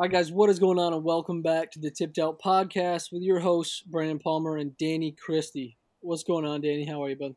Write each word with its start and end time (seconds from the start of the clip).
All 0.00 0.04
right, 0.04 0.12
guys, 0.12 0.32
what 0.32 0.48
is 0.48 0.58
going 0.58 0.78
on? 0.78 0.94
And 0.94 1.04
welcome 1.04 1.42
back 1.42 1.70
to 1.72 1.78
the 1.78 1.90
Tipped 1.90 2.18
Out 2.18 2.40
Podcast 2.40 3.12
with 3.12 3.20
your 3.20 3.40
hosts, 3.40 3.82
Brandon 3.82 4.18
Palmer 4.18 4.56
and 4.56 4.74
Danny 4.78 5.14
Christie. 5.22 5.76
What's 6.00 6.22
going 6.22 6.46
on, 6.46 6.62
Danny? 6.62 6.86
How 6.86 7.04
are 7.04 7.10
you, 7.10 7.16
bud? 7.16 7.34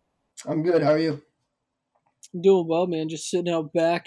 I'm 0.48 0.64
good. 0.64 0.82
How 0.82 0.94
are 0.94 0.98
you? 0.98 1.22
I'm 2.34 2.42
doing 2.42 2.66
well, 2.66 2.88
man. 2.88 3.10
Just 3.10 3.30
sitting 3.30 3.54
out 3.54 3.74
back, 3.74 4.06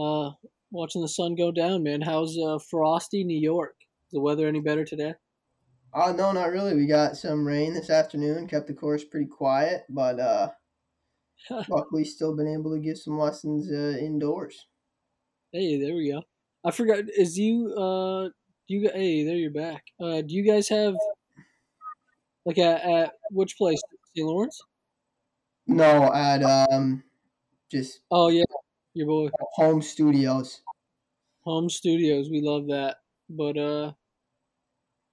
uh, 0.00 0.30
watching 0.70 1.02
the 1.02 1.08
sun 1.08 1.34
go 1.34 1.50
down, 1.50 1.82
man. 1.82 2.00
How's 2.00 2.38
uh, 2.38 2.60
frosty 2.70 3.24
New 3.24 3.40
York? 3.40 3.74
Is 3.80 4.12
the 4.12 4.20
weather 4.20 4.46
any 4.46 4.60
better 4.60 4.84
today? 4.84 5.14
Uh, 5.92 6.12
no, 6.12 6.30
not 6.30 6.52
really. 6.52 6.76
We 6.76 6.86
got 6.86 7.16
some 7.16 7.44
rain 7.44 7.74
this 7.74 7.90
afternoon. 7.90 8.46
Kept 8.46 8.68
the 8.68 8.74
course 8.74 9.02
pretty 9.02 9.26
quiet, 9.26 9.82
but 9.88 10.20
uh, 10.20 10.50
luckily 11.68 12.04
still 12.04 12.36
been 12.36 12.54
able 12.54 12.72
to 12.72 12.80
give 12.80 12.98
some 12.98 13.18
lessons 13.18 13.68
uh, 13.68 13.98
indoors. 13.98 14.68
Hey, 15.52 15.76
there 15.76 15.96
we 15.96 16.12
go. 16.12 16.22
I 16.64 16.70
forgot. 16.70 17.00
Is 17.16 17.38
you 17.38 17.74
uh, 17.74 18.28
do 18.68 18.74
you 18.74 18.90
hey 18.92 19.24
there 19.24 19.36
you're 19.36 19.50
back. 19.50 19.84
Uh, 20.00 20.22
do 20.22 20.34
you 20.34 20.42
guys 20.42 20.68
have 20.68 20.94
like 22.46 22.58
at, 22.58 22.82
at 22.84 23.12
which 23.30 23.56
place? 23.56 23.80
St. 24.16 24.26
Lawrence? 24.26 24.60
No, 25.66 26.12
at 26.12 26.42
um, 26.42 27.02
just 27.70 28.00
Oh 28.10 28.28
yeah, 28.28 28.44
your 28.94 29.06
boy. 29.06 29.28
home 29.54 29.82
studios. 29.82 30.62
Home 31.42 31.68
studios, 31.68 32.28
we 32.30 32.40
love 32.40 32.68
that. 32.68 32.96
But 33.28 33.58
uh 33.58 33.92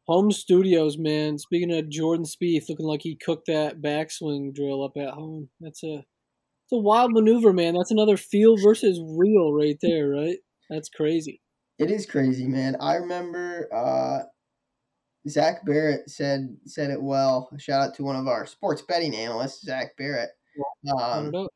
home 0.08 0.32
studios, 0.32 0.98
man. 0.98 1.38
Speaking 1.38 1.74
of 1.74 1.90
Jordan 1.90 2.26
Spieth, 2.26 2.70
looking 2.70 2.86
like 2.86 3.02
he 3.04 3.16
cooked 3.16 3.48
that 3.48 3.82
backswing 3.82 4.54
drill 4.54 4.84
up 4.84 4.94
at 4.98 5.13
home. 5.13 5.49
That's 5.60 5.84
a 5.84 5.96
it's 5.96 6.74
a 6.74 6.77
wild 6.77 7.12
maneuver, 7.12 7.52
man. 7.52 7.76
That's 7.76 7.91
another 7.91 8.16
feel 8.16 8.55
versus 8.58 9.02
real 9.18 9.52
right 9.52 9.77
there, 9.82 10.08
right? 10.10 10.38
That's 10.70 10.88
crazy. 10.88 11.41
It 11.81 11.90
is 11.90 12.05
crazy, 12.05 12.45
man. 12.45 12.77
I 12.80 12.98
remember 12.98 13.67
uh, 13.73 14.20
Zach 15.27 15.66
Barrett 15.66 16.12
said 16.12 16.55
said 16.68 16.91
it 16.91 17.01
well. 17.01 17.49
Shout 17.57 17.82
out 17.82 17.96
to 17.96 18.04
one 18.04 18.15
of 18.15 18.27
our 18.27 18.46
sports 18.46 18.84
betting 18.84 19.15
analysts, 19.15 19.65
Zach 19.65 19.98
Barrett. 19.98 20.29
Um, 20.96 21.48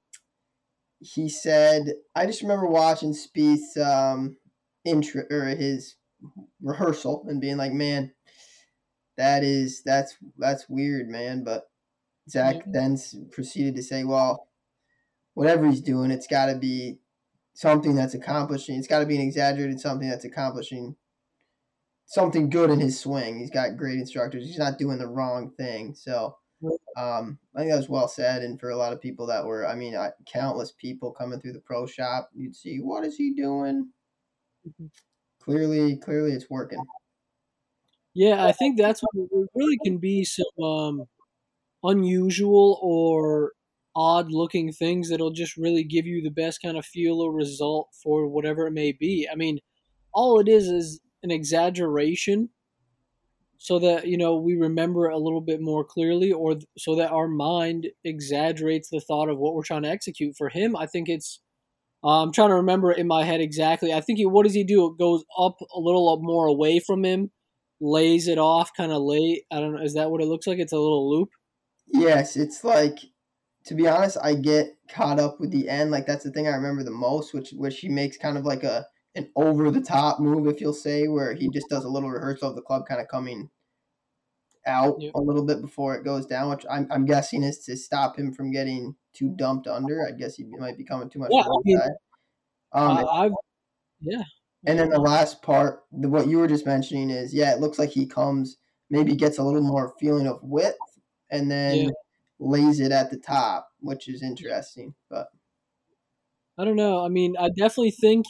he 0.99 1.29
said, 1.29 1.93
I 2.15 2.25
just 2.25 2.41
remember 2.41 2.65
watching 2.65 3.13
Spieth's 3.13 3.77
um, 3.77 4.37
intro 4.83 5.25
or 5.29 5.45
his 5.45 5.95
rehearsal 6.59 7.27
and 7.27 7.39
being 7.39 7.57
like, 7.57 7.73
man, 7.73 8.11
that 9.17 9.43
is 9.43 9.83
that's 9.83 10.15
that's 10.39 10.67
weird, 10.67 11.07
man. 11.07 11.43
But 11.43 11.69
Zach 12.31 12.63
then 12.65 12.97
proceeded 13.31 13.75
to 13.75 13.83
say, 13.83 14.03
well, 14.03 14.47
whatever 15.35 15.67
he's 15.67 15.81
doing, 15.81 16.09
it's 16.09 16.25
got 16.25 16.47
to 16.47 16.55
be 16.55 16.97
something 17.55 17.95
that's 17.95 18.13
accomplishing. 18.13 18.75
It's 18.77 18.87
got 18.87 18.99
to 18.99 19.05
be 19.07 19.15
an 19.15 19.21
exaggerated 19.21 19.79
something 19.79 20.09
that's 20.09 20.25
accomplishing 20.25 20.95
something 22.05 22.49
good 22.49 22.69
in 22.69 22.79
his 22.79 22.99
swing. 22.99 23.39
He's 23.39 23.49
got 23.49 23.77
great 23.77 23.97
instructors. 23.97 24.45
He's 24.45 24.59
not 24.59 24.77
doing 24.77 24.99
the 24.99 25.07
wrong 25.07 25.51
thing. 25.57 25.95
So 25.95 26.37
um, 26.97 27.39
I 27.55 27.59
think 27.59 27.71
that 27.71 27.77
was 27.77 27.89
well 27.89 28.07
said. 28.07 28.43
And 28.43 28.59
for 28.59 28.69
a 28.69 28.77
lot 28.77 28.93
of 28.93 29.01
people 29.01 29.25
that 29.27 29.43
were, 29.43 29.67
I 29.67 29.75
mean, 29.75 29.95
I, 29.95 30.11
countless 30.31 30.73
people 30.73 31.11
coming 31.11 31.39
through 31.41 31.53
the 31.53 31.59
pro 31.59 31.87
shop, 31.87 32.29
you'd 32.35 32.55
see, 32.55 32.77
what 32.77 33.03
is 33.03 33.15
he 33.15 33.33
doing? 33.33 33.89
Mhm. 34.67 34.89
Clearly, 35.41 35.97
clearly 35.97 36.31
it's 36.31 36.49
working. 36.49 36.79
Yeah, 38.13 38.45
I 38.45 38.51
think 38.51 38.77
that's 38.77 39.01
what 39.01 39.29
it 39.31 39.49
really 39.53 39.77
can 39.83 39.97
be 39.97 40.23
some 40.23 40.63
um, 40.63 41.03
unusual 41.83 42.79
or 42.81 43.53
odd 43.95 44.27
looking 44.29 44.71
things 44.71 45.09
that'll 45.09 45.31
just 45.31 45.55
really 45.57 45.83
give 45.83 46.05
you 46.05 46.21
the 46.21 46.29
best 46.29 46.61
kind 46.61 46.77
of 46.77 46.85
feel 46.85 47.21
or 47.21 47.33
result 47.33 47.89
for 48.03 48.27
whatever 48.27 48.67
it 48.67 48.71
may 48.71 48.91
be. 48.91 49.27
I 49.31 49.35
mean, 49.35 49.59
all 50.13 50.39
it 50.39 50.47
is 50.47 50.67
is 50.67 50.99
an 51.23 51.31
exaggeration 51.31 52.49
so 53.57 53.79
that, 53.79 54.07
you 54.07 54.17
know, 54.17 54.35
we 54.35 54.55
remember 54.55 55.07
a 55.07 55.17
little 55.17 55.41
bit 55.41 55.61
more 55.61 55.83
clearly 55.83 56.31
or 56.31 56.55
th- 56.55 56.65
so 56.77 56.95
that 56.95 57.11
our 57.11 57.27
mind 57.27 57.87
exaggerates 58.03 58.89
the 58.89 58.99
thought 58.99 59.29
of 59.29 59.37
what 59.37 59.55
we're 59.55 59.63
trying 59.63 59.83
to 59.83 59.89
execute. 59.89 60.35
For 60.37 60.49
him, 60.49 60.75
I 60.75 60.85
think 60.85 61.07
it's 61.07 61.41
uh, 62.03 62.21
I'm 62.21 62.31
trying 62.31 62.49
to 62.49 62.55
remember 62.55 62.91
in 62.91 63.07
my 63.07 63.23
head 63.23 63.41
exactly. 63.41 63.93
I 63.93 64.01
think 64.01 64.19
he, 64.19 64.25
what 64.25 64.43
does 64.43 64.53
he 64.53 64.63
do? 64.63 64.85
It 64.87 64.99
goes 64.99 65.23
up 65.39 65.55
a 65.73 65.79
little 65.79 66.19
more 66.21 66.47
away 66.47 66.79
from 66.79 67.03
him 67.03 67.31
lays 67.81 68.27
it 68.27 68.37
off 68.37 68.71
kind 68.75 68.91
of 68.91 69.01
late. 69.01 69.43
I 69.51 69.59
don't 69.59 69.75
know. 69.75 69.81
Is 69.81 69.93
that 69.95 70.09
what 70.09 70.21
it 70.21 70.27
looks 70.27 70.47
like? 70.47 70.59
It's 70.59 70.73
a 70.73 70.79
little 70.79 71.09
loop. 71.09 71.29
Yes, 71.87 72.35
it's 72.35 72.63
like, 72.63 72.99
to 73.65 73.75
be 73.75 73.87
honest, 73.87 74.17
I 74.21 74.35
get 74.35 74.77
caught 74.89 75.19
up 75.19 75.39
with 75.39 75.51
the 75.51 75.67
end. 75.69 75.91
Like 75.91 76.05
that's 76.05 76.23
the 76.23 76.31
thing 76.31 76.47
I 76.47 76.51
remember 76.55 76.83
the 76.83 76.91
most, 76.91 77.33
which 77.33 77.51
which 77.51 77.79
he 77.79 77.89
makes 77.89 78.17
kind 78.17 78.37
of 78.37 78.45
like 78.45 78.63
a 78.63 78.85
an 79.15 79.29
over 79.35 79.71
the 79.71 79.81
top 79.81 80.19
move, 80.19 80.47
if 80.47 80.59
you'll 80.61 80.73
say, 80.73 81.07
where 81.07 81.33
he 81.33 81.49
just 81.49 81.69
does 81.69 81.85
a 81.85 81.89
little 81.89 82.09
rehearsal 82.09 82.49
of 82.49 82.55
the 82.55 82.61
club 82.61 82.85
kind 82.87 83.01
of 83.01 83.07
coming 83.07 83.49
out 84.67 84.99
Yep. 84.99 85.13
a 85.15 85.21
little 85.21 85.45
bit 85.45 85.61
before 85.61 85.95
it 85.95 86.03
goes 86.03 86.25
down, 86.25 86.49
which 86.49 86.65
I'm, 86.69 86.87
I'm 86.91 87.05
guessing 87.05 87.43
is 87.43 87.59
to 87.65 87.77
stop 87.77 88.17
him 88.17 88.33
from 88.33 88.51
getting 88.51 88.95
too 89.13 89.29
dumped 89.29 89.67
under. 89.67 90.05
I 90.07 90.11
guess 90.11 90.35
he 90.35 90.43
might 90.43 90.77
be 90.77 90.83
coming 90.83 91.09
too 91.09 91.19
much. 91.19 91.29
Yeah, 91.31 91.41
I 91.41 91.57
mean. 91.63 91.79
Um, 92.73 93.05
I've 93.09 93.31
yeah. 94.01 94.23
and 94.65 94.77
then 94.79 94.89
the 94.89 94.99
last 94.99 95.41
part, 95.41 95.83
the, 95.91 96.09
what 96.09 96.27
you 96.27 96.39
were 96.39 96.47
just 96.47 96.65
mentioning 96.65 97.09
is, 97.09 97.33
yeah, 97.33 97.53
it 97.53 97.59
looks 97.59 97.79
like 97.79 97.91
he 97.91 98.05
comes, 98.05 98.57
maybe 98.89 99.15
gets 99.15 99.37
a 99.37 99.43
little 99.43 99.61
more 99.61 99.93
feeling 99.99 100.27
of 100.27 100.39
width, 100.41 100.75
and 101.29 101.49
then 101.49 101.77
Yeah. 101.77 101.89
Lays 102.39 102.79
it 102.79 102.91
at 102.91 103.11
the 103.11 103.17
top, 103.17 103.69
which 103.79 104.07
is 104.07 104.21
interesting. 104.23 104.93
But 105.09 105.27
I 106.57 106.65
don't 106.65 106.75
know. 106.75 107.03
I 107.03 107.09
mean, 107.09 107.35
I 107.39 107.49
definitely 107.49 107.91
think 107.91 108.25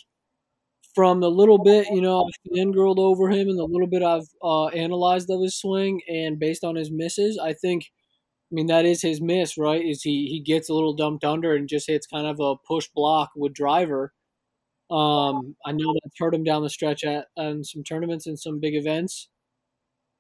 from 0.96 1.20
the 1.20 1.30
little 1.30 1.62
bit 1.62 1.88
you 1.92 2.02
know 2.02 2.24
I've 2.24 2.58
fangirled 2.58 2.98
over 3.00 3.30
him 3.30 3.50
and 3.50 3.60
the 3.60 3.66
little 3.66 3.88
bit 3.88 4.02
I've 4.02 4.28
uh, 4.42 4.68
analyzed 4.68 5.30
of 5.30 5.42
his 5.42 5.60
swing 5.60 6.02
and 6.08 6.40
based 6.40 6.64
on 6.64 6.76
his 6.76 6.92
misses, 6.92 7.40
I 7.42 7.54
think. 7.54 7.86
I 8.52 8.56
mean 8.56 8.68
that 8.68 8.86
is 8.86 9.02
his 9.02 9.22
miss, 9.22 9.58
right? 9.58 9.84
Is 9.84 10.04
he 10.04 10.28
he 10.28 10.42
gets 10.42 10.70
a 10.70 10.74
little 10.74 10.96
dumped 10.96 11.24
under 11.26 11.56
and 11.56 11.68
just 11.68 11.88
hits 11.88 12.08
kind 12.08 12.28
of 12.28 12.40
a 12.40 12.56
push 12.68 12.88
block 12.96 13.32
with 13.36 13.54
driver. 13.54 14.14
Um, 14.92 15.56
I 15.66 15.72
know 15.72 15.94
that's 15.94 16.16
hurt 16.20 16.36
him 16.36 16.44
down 16.44 16.64
the 16.64 16.70
stretch 16.70 17.04
at 17.04 17.26
um, 17.38 17.64
some 17.64 17.84
tournaments 17.84 18.28
and 18.28 18.40
some 18.40 18.60
big 18.60 18.76
events. 18.76 19.30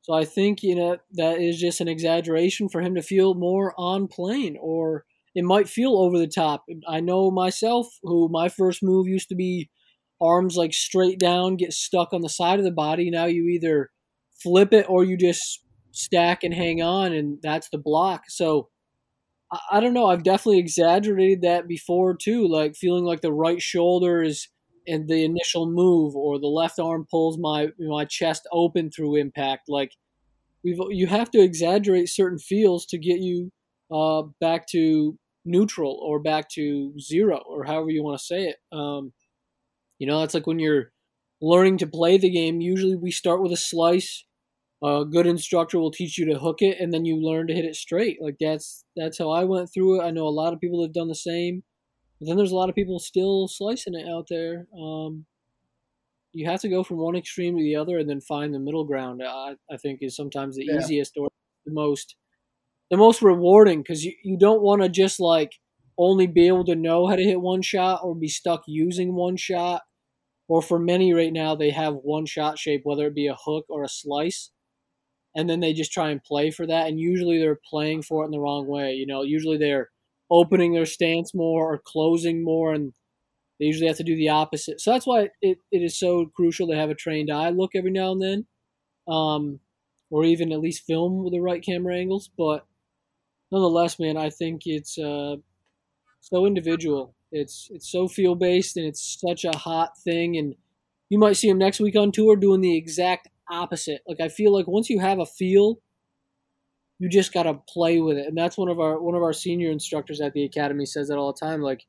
So 0.05 0.13
I 0.13 0.23
think 0.23 0.61
you 0.61 0.75
know 0.75 0.97
that 1.13 1.41
is 1.41 1.59
just 1.59 1.81
an 1.81 1.87
exaggeration 1.87 2.69
for 2.69 2.79
him 2.79 2.93
to 2.93 3.01
feel 3.01 3.33
more 3.33 3.73
on 3.75 4.07
plane, 4.07 4.55
or 4.61 5.03
it 5.33 5.43
might 5.43 5.67
feel 5.67 5.97
over 5.97 6.19
the 6.19 6.27
top. 6.27 6.63
I 6.87 6.99
know 6.99 7.31
myself, 7.31 7.87
who 8.03 8.29
my 8.29 8.47
first 8.47 8.83
move 8.83 9.07
used 9.07 9.29
to 9.29 9.35
be 9.35 9.71
arms 10.21 10.55
like 10.57 10.75
straight 10.75 11.17
down, 11.17 11.55
get 11.55 11.73
stuck 11.73 12.13
on 12.13 12.21
the 12.21 12.29
side 12.29 12.59
of 12.59 12.65
the 12.65 12.71
body. 12.71 13.09
Now 13.09 13.25
you 13.25 13.47
either 13.47 13.89
flip 14.43 14.73
it 14.73 14.85
or 14.87 15.03
you 15.03 15.17
just 15.17 15.63
stack 15.91 16.43
and 16.43 16.53
hang 16.53 16.83
on, 16.83 17.11
and 17.11 17.39
that's 17.41 17.69
the 17.69 17.79
block. 17.79 18.25
So 18.27 18.69
I, 19.51 19.59
I 19.71 19.79
don't 19.79 19.95
know. 19.95 20.05
I've 20.05 20.23
definitely 20.23 20.59
exaggerated 20.59 21.41
that 21.41 21.67
before 21.67 22.15
too, 22.15 22.47
like 22.47 22.75
feeling 22.75 23.05
like 23.05 23.21
the 23.21 23.33
right 23.33 23.59
shoulder 23.59 24.21
is 24.21 24.49
in 24.85 25.07
the 25.07 25.23
initial 25.23 25.69
move, 25.69 26.15
or 26.15 26.39
the 26.39 26.47
left 26.47 26.79
arm 26.79 27.05
pulls 27.09 27.37
my 27.37 27.69
my 27.79 28.05
chest 28.05 28.47
open 28.51 28.91
through 28.91 29.15
impact. 29.17 29.63
Like 29.69 29.91
we've 30.63 30.79
you 30.89 31.07
have 31.07 31.31
to 31.31 31.41
exaggerate 31.41 32.09
certain 32.09 32.39
feels 32.39 32.85
to 32.87 32.97
get 32.97 33.19
you 33.19 33.51
uh, 33.91 34.23
back 34.41 34.67
to 34.69 35.17
neutral 35.45 35.99
or 36.03 36.19
back 36.19 36.49
to 36.49 36.93
zero 36.99 37.41
or 37.47 37.65
however 37.65 37.89
you 37.91 38.03
want 38.03 38.17
to 38.17 38.25
say 38.25 38.45
it. 38.45 38.57
Um, 38.71 39.13
you 39.99 40.07
know, 40.07 40.23
it's 40.23 40.33
like 40.33 40.47
when 40.47 40.59
you're 40.59 40.91
learning 41.41 41.77
to 41.79 41.87
play 41.87 42.17
the 42.17 42.29
game. 42.29 42.61
Usually, 42.61 42.95
we 42.95 43.11
start 43.11 43.41
with 43.41 43.51
a 43.51 43.57
slice. 43.57 44.25
A 44.83 45.05
good 45.05 45.25
instructor 45.25 45.79
will 45.79 45.91
teach 45.91 46.17
you 46.17 46.25
to 46.25 46.39
hook 46.39 46.61
it, 46.61 46.79
and 46.79 46.93
then 46.93 47.05
you 47.05 47.15
learn 47.17 47.47
to 47.47 47.53
hit 47.53 47.65
it 47.65 47.75
straight. 47.75 48.17
Like 48.21 48.35
that's 48.39 48.83
that's 48.95 49.17
how 49.17 49.29
I 49.31 49.43
went 49.45 49.69
through 49.73 50.01
it. 50.01 50.03
I 50.03 50.11
know 50.11 50.27
a 50.27 50.29
lot 50.29 50.53
of 50.53 50.59
people 50.59 50.81
have 50.83 50.93
done 50.93 51.07
the 51.07 51.15
same. 51.15 51.63
But 52.19 52.27
then 52.27 52.37
there's 52.37 52.51
a 52.51 52.55
lot 52.55 52.69
of 52.69 52.75
people 52.75 52.99
still 52.99 53.47
slicing 53.47 53.95
it 53.95 54.07
out 54.07 54.27
there. 54.29 54.67
Um, 54.77 55.25
you 56.33 56.49
have 56.49 56.61
to 56.61 56.69
go 56.69 56.83
from 56.83 56.97
one 56.97 57.15
extreme 57.15 57.55
to 57.57 57.63
the 57.63 57.75
other, 57.75 57.97
and 57.97 58.09
then 58.09 58.21
find 58.21 58.53
the 58.53 58.59
middle 58.59 58.83
ground. 58.83 59.21
I, 59.23 59.55
I 59.71 59.77
think 59.77 59.99
is 60.01 60.15
sometimes 60.15 60.55
the 60.55 60.63
Yeah. 60.63 60.75
easiest 60.75 61.13
or 61.17 61.29
the 61.65 61.73
most 61.73 62.15
the 62.91 62.97
most 62.97 63.21
rewarding 63.21 63.81
because 63.81 64.05
you, 64.05 64.13
you 64.23 64.37
don't 64.37 64.61
want 64.61 64.81
to 64.83 64.89
just 64.89 65.19
like 65.19 65.53
only 65.97 66.27
be 66.27 66.47
able 66.47 66.65
to 66.65 66.75
know 66.75 67.07
how 67.07 67.15
to 67.15 67.23
hit 67.23 67.41
one 67.41 67.61
shot 67.61 68.01
or 68.03 68.15
be 68.15 68.27
stuck 68.29 68.63
using 68.67 69.15
one 69.15 69.37
shot. 69.37 69.83
Or 70.49 70.61
for 70.61 70.79
many 70.79 71.13
right 71.13 71.33
now, 71.33 71.55
they 71.55 71.71
have 71.71 71.95
one 71.95 72.25
shot 72.27 72.59
shape, 72.59 72.81
whether 72.85 73.07
it 73.07 73.15
be 73.15 73.27
a 73.27 73.35
hook 73.35 73.65
or 73.69 73.83
a 73.83 73.89
slice, 73.89 74.51
and 75.35 75.49
then 75.49 75.59
they 75.59 75.73
just 75.73 75.91
try 75.91 76.09
and 76.11 76.23
play 76.23 76.51
for 76.51 76.67
that. 76.67 76.87
And 76.87 76.99
usually 76.99 77.39
they're 77.39 77.59
playing 77.69 78.03
for 78.03 78.23
it 78.23 78.27
in 78.27 78.31
the 78.31 78.39
wrong 78.39 78.67
way. 78.67 78.93
You 78.93 79.05
know, 79.07 79.23
usually 79.23 79.57
they're 79.57 79.89
opening 80.29 80.73
their 80.73 80.85
stance 80.85 81.33
more 81.33 81.73
or 81.73 81.77
closing 81.77 82.43
more, 82.43 82.73
and 82.73 82.93
they 83.59 83.65
usually 83.65 83.87
have 83.87 83.97
to 83.97 84.03
do 84.03 84.15
the 84.15 84.29
opposite. 84.29 84.81
So 84.81 84.91
that's 84.91 85.07
why 85.07 85.29
it, 85.41 85.59
it 85.71 85.79
is 85.79 85.97
so 85.97 86.27
crucial 86.35 86.67
to 86.67 86.75
have 86.75 86.89
a 86.89 86.95
trained 86.95 87.31
eye 87.31 87.49
look 87.49 87.71
every 87.75 87.91
now 87.91 88.11
and 88.11 88.21
then, 88.21 88.45
um, 89.07 89.59
or 90.09 90.25
even 90.25 90.51
at 90.51 90.59
least 90.59 90.85
film 90.85 91.23
with 91.23 91.33
the 91.33 91.41
right 91.41 91.63
camera 91.63 91.95
angles. 91.97 92.29
But 92.37 92.65
nonetheless, 93.51 93.99
man, 93.99 94.17
I 94.17 94.29
think 94.29 94.63
it's 94.65 94.97
uh, 94.97 95.37
so 96.21 96.45
individual. 96.45 97.15
It's 97.31 97.69
it's 97.71 97.91
so 97.91 98.07
feel 98.07 98.35
based 98.35 98.77
and 98.77 98.85
it's 98.85 99.19
such 99.19 99.45
a 99.45 99.57
hot 99.57 99.97
thing 99.99 100.37
and 100.37 100.55
you 101.09 101.19
might 101.19 101.33
see 101.37 101.49
him 101.49 101.57
next 101.57 101.79
week 101.79 101.95
on 101.95 102.11
tour 102.11 102.35
doing 102.35 102.61
the 102.61 102.75
exact 102.77 103.27
opposite. 103.49 104.01
Like 104.07 104.21
I 104.21 104.29
feel 104.29 104.53
like 104.53 104.67
once 104.67 104.89
you 104.89 104.99
have 104.99 105.19
a 105.19 105.25
feel, 105.25 105.79
you 106.99 107.09
just 107.09 107.33
gotta 107.33 107.55
play 107.67 107.99
with 107.99 108.17
it, 108.17 108.27
and 108.27 108.37
that's 108.37 108.57
one 108.57 108.69
of 108.69 108.79
our 108.79 108.99
one 109.01 109.15
of 109.15 109.23
our 109.23 109.33
senior 109.33 109.71
instructors 109.71 110.21
at 110.21 110.33
the 110.33 110.45
academy 110.45 110.85
says 110.85 111.09
that 111.09 111.17
all 111.17 111.33
the 111.33 111.45
time. 111.45 111.61
Like 111.61 111.85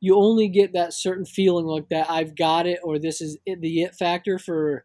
you 0.00 0.16
only 0.16 0.48
get 0.48 0.72
that 0.72 0.92
certain 0.92 1.24
feeling 1.24 1.66
like 1.66 1.88
that 1.88 2.10
I've 2.10 2.36
got 2.36 2.66
it 2.66 2.78
or 2.84 2.98
this 2.98 3.20
is 3.20 3.36
it, 3.46 3.60
the 3.60 3.82
it 3.82 3.94
factor 3.94 4.38
for 4.38 4.76
a 4.76 4.82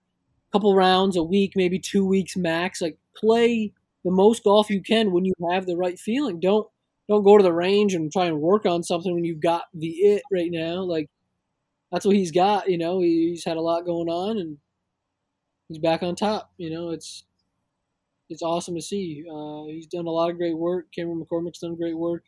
couple 0.52 0.76
rounds, 0.76 1.18
a 1.18 1.24
week, 1.24 1.54
maybe 1.56 1.80
two 1.80 2.06
weeks 2.06 2.36
max. 2.36 2.82
Like 2.82 2.98
play 3.16 3.74
the 4.04 4.12
most 4.12 4.44
golf 4.44 4.70
you 4.70 4.82
can 4.82 5.12
when 5.12 5.26
you 5.26 5.34
have 5.52 5.66
the 5.66 5.78
right 5.78 6.00
feeling. 6.00 6.40
Don't 6.40 6.68
don't 7.10 7.24
go 7.24 7.38
to 7.38 7.44
the 7.44 7.54
range 7.54 7.94
and 7.94 8.12
try 8.12 8.26
and 8.26 8.40
work 8.40 8.66
on 8.66 8.82
something 8.84 9.14
when 9.14 9.26
you've 9.26 9.42
got 9.42 9.64
the 9.74 9.90
it 9.90 10.24
right 10.32 10.50
now. 10.52 10.82
Like 10.82 11.10
that's 11.92 12.06
what 12.06 12.16
he's 12.16 12.32
got. 12.32 12.70
You 12.70 12.78
know, 12.78 13.02
he's 13.02 13.46
had 13.46 13.58
a 13.58 13.62
lot 13.62 13.86
going 13.86 14.10
on 14.10 14.38
and 14.38 14.58
he's 15.68 15.80
back 15.80 16.02
on 16.02 16.16
top. 16.16 16.52
You 16.58 16.72
know, 16.72 16.90
it's 16.90 17.24
it's 18.30 18.42
awesome 18.42 18.76
to 18.76 18.82
see. 18.82 19.26
Uh, 19.30 19.66
he's 19.68 19.88
done 19.88 20.08
a 20.08 20.12
lot 20.12 20.30
of 20.32 20.38
great 20.38 20.58
work. 20.58 20.92
Cameron 20.94 21.24
McCormick's 21.24 21.60
done 21.60 21.76
great 21.76 21.98
work. 21.98 22.26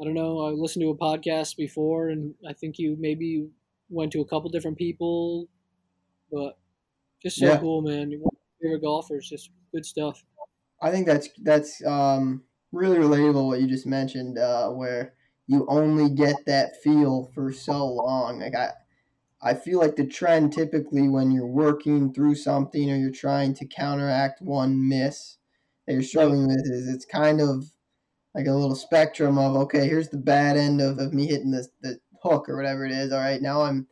I 0.00 0.04
don't 0.04 0.14
know. 0.14 0.40
I 0.40 0.50
listened 0.50 0.82
to 0.82 0.88
a 0.90 0.96
podcast 0.96 1.56
before, 1.56 2.08
and 2.08 2.34
I 2.48 2.54
think 2.54 2.78
you 2.78 2.96
maybe 2.98 3.50
went 3.90 4.12
to 4.12 4.20
a 4.20 4.26
couple 4.26 4.48
different 4.50 4.78
people, 4.78 5.48
but 6.32 6.58
just 7.22 7.38
so 7.38 7.54
Yeah. 7.54 7.58
cool, 7.58 7.82
man. 7.82 8.10
You're 8.10 8.20
one 8.20 8.34
of 8.34 8.40
my 8.60 8.66
favorite 8.66 8.82
golfers. 8.82 9.28
Just 9.28 9.50
good 9.72 9.86
stuff. 9.86 10.24
I 10.82 10.90
think 10.90 11.06
that's 11.06 11.28
that's 11.42 11.84
um, 11.84 12.44
really 12.72 12.98
relatable 12.98 13.46
what 13.46 13.60
you 13.60 13.66
just 13.66 13.86
mentioned, 13.86 14.38
uh, 14.38 14.70
where 14.70 15.14
you 15.46 15.66
only 15.68 16.14
get 16.14 16.46
that 16.46 16.80
feel 16.82 17.30
for 17.34 17.52
so 17.52 17.86
long. 17.86 18.40
Like 18.40 18.54
I, 18.54 18.72
I 19.42 19.54
feel 19.54 19.78
like 19.78 19.96
the 19.96 20.06
trend 20.06 20.52
typically 20.52 21.08
when 21.08 21.30
you're 21.30 21.46
working 21.46 22.12
through 22.12 22.34
something 22.34 22.90
or 22.90 22.96
you're 22.96 23.10
trying 23.10 23.54
to 23.54 23.66
counteract 23.66 24.42
one 24.42 24.88
miss 24.88 25.38
that 25.86 25.94
you're 25.94 26.02
struggling 26.02 26.46
with 26.46 26.60
is 26.66 26.88
it's 26.88 27.06
kind 27.06 27.40
of 27.40 27.72
like 28.34 28.46
a 28.46 28.52
little 28.52 28.76
spectrum 28.76 29.38
of 29.38 29.56
okay, 29.56 29.86
here's 29.86 30.10
the 30.10 30.18
bad 30.18 30.56
end 30.56 30.80
of, 30.80 30.98
of 30.98 31.14
me 31.14 31.26
hitting 31.26 31.50
the 31.50 31.66
the 31.80 31.98
hook 32.22 32.48
or 32.48 32.56
whatever 32.56 32.84
it 32.84 32.92
is. 32.92 33.12
All 33.12 33.20
right, 33.20 33.40
now 33.40 33.62
I'm 33.62 33.88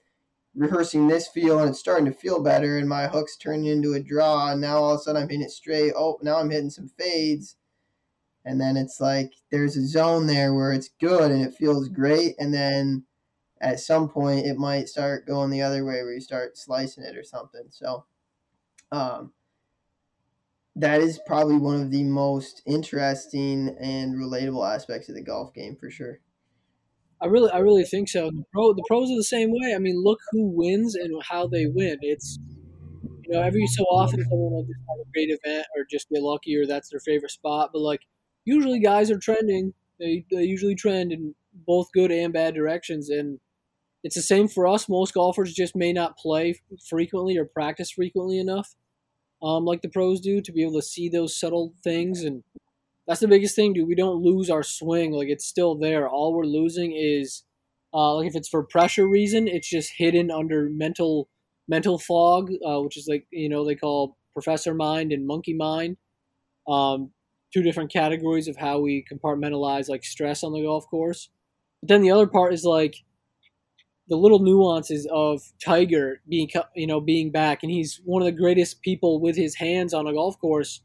rehearsing 0.55 1.09
this 1.09 1.29
feel 1.29 1.61
and 1.61 1.71
it's 1.71 1.79
starting 1.79 2.05
to 2.07 2.13
feel 2.13 2.43
better 2.43 2.79
and 2.79 2.89
my 2.89 3.07
hook's 3.07 3.37
turning 3.37 3.67
into 3.67 3.95
a 3.95 4.03
draw 4.03 4.51
and 4.51 4.61
now 4.61 4.79
all 4.79 4.95
of 4.95 5.01
a 5.01 5.03
sudden 5.03 5.23
I'm 5.23 5.29
hitting 5.29 5.45
it 5.45 5.51
straight. 5.51 5.93
Oh, 5.97 6.19
now 6.23 6.39
I'm 6.39 6.51
hitting 6.51 6.71
some 6.71 6.91
fades. 6.99 7.57
And 8.45 8.61
then 8.61 8.77
it's 8.77 9.01
like 9.01 9.33
there's 9.51 9.77
a 9.77 9.87
zone 9.87 10.27
there 10.27 10.55
where 10.55 10.73
it's 10.73 10.91
good 11.01 11.31
and 11.31 11.43
it 11.43 11.55
feels 11.55 11.89
great 11.89 12.35
and 12.39 12.53
then 12.53 13.05
at 13.61 13.81
some 13.81 14.09
point 14.09 14.47
it 14.47 14.57
might 14.57 14.89
start 14.89 15.27
going 15.27 15.51
the 15.51 15.63
other 15.63 15.85
way 15.85 16.03
where 16.03 16.15
you 16.15 16.21
start 16.21 16.57
slicing 16.59 17.05
it 17.05 17.17
or 17.17 17.25
something. 17.25 17.67
So 17.71 18.07
um 18.93 19.35
that 20.75 21.01
is 21.03 21.21
probably 21.27 21.59
one 21.59 21.83
of 21.83 21.91
the 21.91 22.05
most 22.05 22.63
interesting 22.65 23.77
and 23.79 24.15
relatable 24.15 24.67
aspects 24.75 25.09
of 25.11 25.15
the 25.15 25.23
golf 25.23 25.53
game 25.53 25.77
for 25.77 25.91
sure. 25.91 26.21
I 27.21 27.27
really, 27.27 27.51
I 27.51 27.59
really 27.59 27.85
think 27.85 28.09
so. 28.09 28.31
The 28.31 28.45
pro, 28.53 28.73
the 28.75 28.85
pros 28.87 29.11
are 29.11 29.17
the 29.17 29.25
same 29.25 29.51
way. 29.51 29.75
I 29.75 29.79
mean, 29.79 30.03
look 30.03 30.21
who 30.31 30.47
wins 30.55 30.95
and 30.95 31.21
how 31.29 31.49
they 31.49 31.67
win. 31.67 31.99
It's 32.01 32.39
you 33.25 33.35
know 33.35 33.43
every 33.43 33.67
so 33.67 33.85
often 33.85 34.21
someone 34.25 34.53
will 34.53 34.65
just 34.65 34.81
have 34.89 34.99
a 35.01 35.11
great 35.15 35.31
event 35.31 35.67
or 35.77 35.85
just 35.91 36.09
get 36.11 36.23
lucky 36.23 36.57
or 36.57 36.67
that's 36.67 36.91
their 36.91 37.01
favorite 37.01 37.31
spot. 37.33 37.71
But 37.73 37.81
like 37.83 38.03
usually 38.45 38.81
guys 38.81 39.11
are 39.11 39.19
trending. 39.19 39.75
They 40.01 40.25
they 40.31 40.45
usually 40.45 40.77
trend 40.77 41.13
in 41.13 41.35
both 41.55 41.89
good 41.95 42.13
and 42.13 42.33
bad 42.33 42.55
directions, 42.55 43.11
and 43.11 43.41
it's 44.05 44.17
the 44.17 44.23
same 44.23 44.49
for 44.49 44.67
us. 44.67 44.89
Most 44.89 45.15
golfers 45.15 45.53
just 45.53 45.77
may 45.77 45.93
not 45.93 46.17
play 46.17 46.61
frequently 46.89 47.37
or 47.37 47.45
practice 47.45 47.91
frequently 47.91 48.39
enough, 48.39 48.75
um, 49.43 49.65
like 49.65 49.83
the 49.83 49.89
pros 49.89 50.21
do, 50.21 50.41
to 50.41 50.53
be 50.53 50.63
able 50.63 50.81
to 50.81 50.83
see 50.83 51.09
those 51.09 51.39
subtle 51.39 51.75
things 51.83 52.23
and 52.23 52.43
that's 53.09 53.21
the 53.21 53.29
biggest 53.29 53.57
thing, 53.57 53.73
dude. 53.73 53.89
We 53.89 53.95
don't 53.95 54.23
lose 54.23 54.51
our 54.51 54.63
swing; 54.63 55.13
like 55.13 55.29
it's 55.29 55.47
still 55.47 55.75
there. 55.75 56.07
All 56.07 56.35
we're 56.35 56.45
losing 56.45 56.93
is, 56.95 57.43
uh, 57.95 58.17
like 58.17 58.29
if 58.29 58.37
it's 58.37 58.51
for 58.51 58.63
pressure 58.63 59.09
reason, 59.09 59.49
it's 59.49 59.69
just 59.69 59.93
hidden 59.97 60.31
under 60.31 60.69
mental 60.69 61.31
mental 61.67 61.99
fog, 61.99 62.51
uh, 62.67 62.81
which 62.83 62.99
is 62.99 63.07
like 63.09 63.27
you 63.31 63.49
know 63.49 63.65
they 63.65 63.75
call 63.75 64.19
professor 64.35 64.75
mind 64.75 65.11
and 65.11 65.27
monkey 65.27 65.55
mind. 65.55 65.97
Um, 66.69 67.13
two 67.53 67.63
different 67.63 67.91
categories 67.91 68.47
of 68.47 68.59
how 68.59 68.79
we 68.81 69.07
compartmentalize 69.11 69.89
like 69.89 70.05
stress 70.05 70.45
on 70.45 70.53
the 70.53 70.63
golf 70.63 70.87
course. 70.91 71.31
But 71.81 71.89
then 71.89 72.03
the 72.03 72.11
other 72.11 72.27
part 72.27 72.53
is 72.53 72.65
like 72.65 72.95
the 74.09 74.17
little 74.17 74.39
nuances 74.39 75.07
of 75.13 75.43
Tiger 75.63 76.21
being 76.29 76.51
you 76.75 76.87
know 76.87 77.01
being 77.01 77.31
back, 77.31 77.63
and 77.63 77.71
he's 77.73 78.01
one 78.05 78.23
of 78.23 78.27
the 78.27 78.33
greatest 78.33 78.83
people 78.83 79.21
with 79.21 79.37
his 79.37 79.55
hands 79.55 79.95
on 79.95 80.07
a 80.07 80.13
golf 80.13 80.39
course 80.41 80.81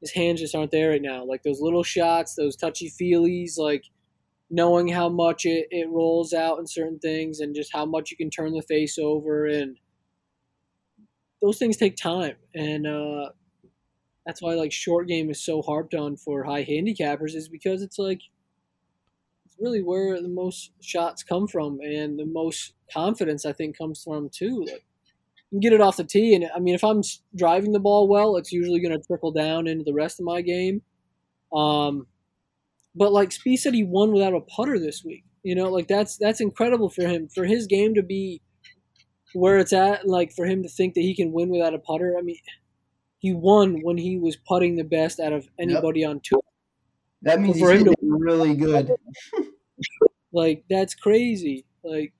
his 0.00 0.12
hands 0.12 0.40
just 0.40 0.54
aren't 0.54 0.70
there 0.70 0.90
right 0.90 1.02
now. 1.02 1.24
Like 1.24 1.42
those 1.42 1.60
little 1.60 1.82
shots, 1.82 2.34
those 2.34 2.56
touchy 2.56 2.90
feelies, 2.90 3.58
like 3.58 3.84
knowing 4.50 4.88
how 4.88 5.08
much 5.08 5.44
it, 5.44 5.66
it 5.70 5.88
rolls 5.88 6.32
out 6.32 6.58
in 6.58 6.66
certain 6.66 6.98
things 6.98 7.40
and 7.40 7.54
just 7.54 7.72
how 7.72 7.84
much 7.84 8.10
you 8.10 8.16
can 8.16 8.30
turn 8.30 8.52
the 8.52 8.62
face 8.62 8.98
over 8.98 9.46
and 9.46 9.78
those 11.42 11.58
things 11.58 11.76
take 11.76 11.96
time. 11.96 12.36
And 12.54 12.86
uh, 12.86 13.30
that's 14.24 14.42
why 14.42 14.54
like 14.54 14.72
short 14.72 15.08
game 15.08 15.30
is 15.30 15.44
so 15.44 15.62
harped 15.62 15.94
on 15.94 16.16
for 16.16 16.44
high 16.44 16.64
handicappers 16.64 17.34
is 17.34 17.48
because 17.48 17.82
it's 17.82 17.98
like 17.98 18.20
really 19.60 19.82
where 19.82 20.20
the 20.20 20.28
most 20.28 20.72
shots 20.82 21.22
come 21.22 21.46
from 21.46 21.78
and 21.80 22.18
the 22.18 22.26
most 22.26 22.74
confidence 22.92 23.44
I 23.46 23.52
think 23.52 23.76
comes 23.78 24.02
from 24.02 24.28
too. 24.30 24.64
Like 24.66 24.84
you 25.50 25.56
can 25.56 25.60
get 25.60 25.72
it 25.72 25.80
off 25.80 25.96
the 25.96 26.04
tee, 26.04 26.34
and 26.34 26.48
I 26.54 26.58
mean, 26.58 26.74
if 26.74 26.82
I'm 26.84 27.02
driving 27.34 27.72
the 27.72 27.80
ball 27.80 28.08
well, 28.08 28.36
it's 28.36 28.52
usually 28.52 28.80
going 28.80 28.98
to 28.98 29.06
trickle 29.06 29.32
down 29.32 29.66
into 29.66 29.84
the 29.84 29.94
rest 29.94 30.18
of 30.20 30.26
my 30.26 30.40
game. 30.42 30.82
Um, 31.52 32.06
but 32.94 33.12
like 33.12 33.30
Spieth 33.30 33.58
said, 33.60 33.74
he 33.74 33.84
won 33.84 34.12
without 34.12 34.34
a 34.34 34.40
putter 34.40 34.78
this 34.78 35.02
week. 35.04 35.24
You 35.42 35.54
know, 35.54 35.70
like 35.70 35.86
that's 35.86 36.16
that's 36.16 36.40
incredible 36.40 36.90
for 36.90 37.06
him 37.06 37.28
for 37.34 37.44
his 37.44 37.66
game 37.66 37.94
to 37.94 38.02
be 38.02 38.42
where 39.34 39.58
it's 39.58 39.72
at. 39.72 40.06
Like 40.08 40.32
for 40.32 40.46
him 40.46 40.62
to 40.64 40.68
think 40.68 40.94
that 40.94 41.02
he 41.02 41.14
can 41.14 41.30
win 41.32 41.50
without 41.50 41.74
a 41.74 41.78
putter. 41.78 42.16
I 42.18 42.22
mean, 42.22 42.38
he 43.18 43.32
won 43.32 43.80
when 43.82 43.96
he 43.98 44.18
was 44.18 44.36
putting 44.36 44.74
the 44.76 44.82
best 44.84 45.20
out 45.20 45.32
of 45.32 45.46
anybody 45.58 46.04
on 46.04 46.20
tour. 46.24 46.40
That 47.22 47.40
means 47.40 47.58
For 47.60 47.70
he's 47.70 47.80
him 47.80 47.84
to- 47.86 47.90
hitting 47.90 48.10
really 48.18 48.54
good. 48.56 48.90
Like 50.32 50.64
that's 50.68 50.94
crazy. 50.94 51.64
Like 51.84 52.12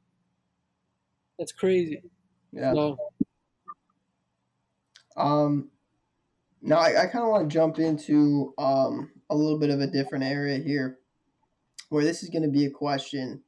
that's 1.39 1.53
crazy. 1.53 2.03
Yeah. 2.53 2.73
So, 2.73 2.97
Um, 5.17 5.71
now 6.63 6.79
I, 6.79 7.03
I 7.03 7.07
kind 7.07 7.25
of 7.25 7.31
want 7.31 7.49
to 7.49 7.55
jump 7.55 7.79
into 7.79 8.55
um, 8.59 9.11
a 9.31 9.37
little 9.37 9.59
bit 9.59 9.71
of 9.71 9.81
a 9.81 9.87
different 9.87 10.25
area 10.25 10.59
here, 10.59 10.99
where 11.89 12.05
this 12.05 12.23
is 12.23 12.31
going 12.31 12.43
to 12.43 12.49
be 12.49 12.67
a 12.67 12.71
question, 12.71 13.43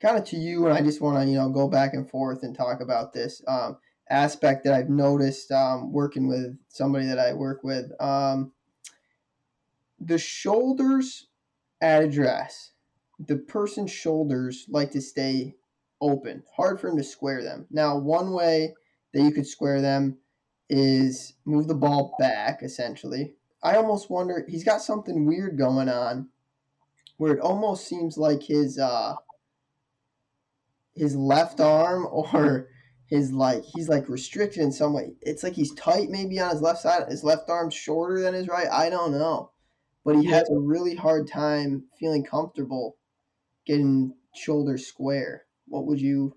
kind 0.00 0.16
of 0.16 0.24
to 0.26 0.36
you, 0.36 0.66
and 0.66 0.76
I 0.76 0.80
just 0.82 1.00
want 1.00 1.18
to 1.18 1.30
you 1.30 1.36
know 1.36 1.50
go 1.50 1.68
back 1.68 1.94
and 1.94 2.08
forth 2.08 2.42
and 2.42 2.56
talk 2.56 2.80
about 2.80 3.12
this 3.12 3.42
um, 3.48 3.78
aspect 4.08 4.64
that 4.64 4.74
I've 4.74 4.88
noticed 4.90 5.50
um, 5.52 5.92
working 5.92 6.28
with 6.28 6.56
somebody 6.68 7.06
that 7.06 7.18
I 7.18 7.32
work 7.32 7.62
with. 7.62 7.90
Um, 8.00 8.52
the 9.98 10.18
shoulders 10.18 11.28
at 11.80 12.02
address, 12.02 12.69
the 13.26 13.36
person's 13.36 13.90
shoulders 13.90 14.66
like 14.68 14.90
to 14.92 15.00
stay 15.00 15.56
open, 16.00 16.42
hard 16.56 16.80
for 16.80 16.88
him 16.88 16.96
to 16.96 17.04
square 17.04 17.42
them. 17.42 17.66
Now, 17.70 17.98
one 17.98 18.32
way 18.32 18.74
that 19.12 19.22
you 19.22 19.32
could 19.32 19.46
square 19.46 19.80
them 19.80 20.18
is 20.68 21.34
move 21.44 21.68
the 21.68 21.74
ball 21.74 22.14
back 22.18 22.62
essentially. 22.62 23.34
I 23.62 23.76
almost 23.76 24.08
wonder 24.08 24.44
he's 24.48 24.64
got 24.64 24.80
something 24.80 25.26
weird 25.26 25.58
going 25.58 25.88
on 25.88 26.30
where 27.18 27.34
it 27.34 27.40
almost 27.40 27.86
seems 27.86 28.16
like 28.16 28.44
his 28.44 28.78
uh 28.78 29.16
his 30.94 31.16
left 31.16 31.60
arm 31.60 32.06
or 32.12 32.68
his 33.06 33.32
like 33.32 33.64
he's 33.64 33.88
like 33.88 34.08
restricted 34.08 34.62
in 34.62 34.72
some 34.72 34.92
way. 34.94 35.12
It's 35.20 35.42
like 35.42 35.54
he's 35.54 35.74
tight 35.74 36.08
maybe 36.08 36.38
on 36.40 36.50
his 36.50 36.62
left 36.62 36.80
side. 36.80 37.08
His 37.08 37.24
left 37.24 37.50
arm's 37.50 37.74
shorter 37.74 38.20
than 38.22 38.34
his 38.34 38.48
right. 38.48 38.68
I 38.70 38.88
don't 38.88 39.12
know. 39.12 39.50
But 40.04 40.16
he 40.16 40.28
Yeah. 40.28 40.36
has 40.36 40.48
a 40.48 40.58
really 40.58 40.94
hard 40.94 41.28
time 41.28 41.84
feeling 41.98 42.24
comfortable 42.24 42.96
getting 43.70 44.12
shoulders 44.34 44.86
square. 44.86 45.44
What 45.66 45.86
would 45.86 46.00
you 46.00 46.36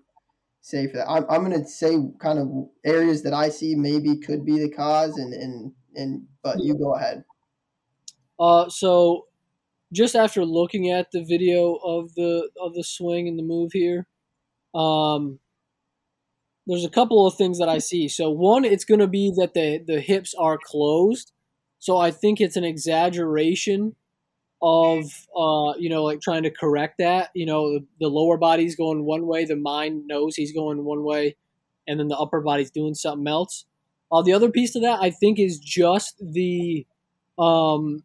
say 0.60 0.86
for 0.86 0.98
that? 0.98 1.10
I'm, 1.10 1.24
I'm 1.28 1.44
going 1.44 1.60
to 1.60 1.68
say 1.68 1.96
kind 2.20 2.38
of 2.38 2.48
areas 2.84 3.22
that 3.24 3.34
I 3.34 3.48
see 3.48 3.74
maybe 3.74 4.18
could 4.18 4.44
be 4.44 4.58
the 4.58 4.70
cause, 4.70 5.18
and 5.18 5.34
and 5.34 5.72
and 5.96 6.26
but 6.42 6.58
you 6.60 6.78
go 6.78 6.94
ahead. 6.94 7.24
Uh, 8.38 8.68
so 8.68 9.26
just 9.92 10.14
after 10.14 10.44
looking 10.44 10.90
at 10.90 11.08
the 11.12 11.24
video 11.24 11.74
of 11.74 12.14
the 12.14 12.50
of 12.60 12.74
the 12.74 12.84
swing 12.84 13.26
and 13.26 13.38
the 13.38 13.42
move 13.42 13.72
here, 13.72 14.06
um, 14.74 15.40
there's 16.66 16.84
a 16.84 16.90
couple 16.90 17.26
of 17.26 17.34
things 17.34 17.58
that 17.58 17.68
I 17.68 17.78
see. 17.78 18.08
So 18.08 18.30
one, 18.30 18.64
it's 18.64 18.84
going 18.84 19.00
to 19.00 19.08
be 19.08 19.32
that 19.36 19.54
the 19.54 19.82
the 19.84 20.00
hips 20.00 20.34
are 20.38 20.58
closed. 20.64 21.32
So 21.80 21.98
I 21.98 22.12
think 22.12 22.40
it's 22.40 22.56
an 22.56 22.64
exaggeration 22.64 23.96
of 24.66 25.04
uh, 25.36 25.76
you 25.78 25.90
know 25.90 26.02
like 26.04 26.22
trying 26.22 26.44
to 26.44 26.50
correct 26.50 26.96
that. 26.98 27.30
You 27.34 27.44
know 27.46 27.80
the, 28.00 28.08
lower 28.08 28.38
body's 28.38 28.76
going 28.76 29.04
one 29.04 29.26
way, 29.26 29.44
the 29.44 29.56
mind 29.56 30.06
knows 30.06 30.34
he's 30.36 30.52
going 30.52 30.82
one 30.84 31.04
way. 31.04 31.36
and 31.86 32.00
then 32.00 32.08
the 32.08 32.16
upper 32.16 32.40
body's 32.40 32.70
doing 32.70 32.94
something 32.94 33.28
else. 33.28 33.66
Uh, 34.10 34.22
the 34.22 34.32
other 34.32 34.50
piece 34.50 34.72
to 34.72 34.80
that, 34.80 35.00
I 35.02 35.10
think, 35.10 35.38
is 35.38 35.58
just 35.58 36.16
the 36.18 36.86
um, 37.38 38.04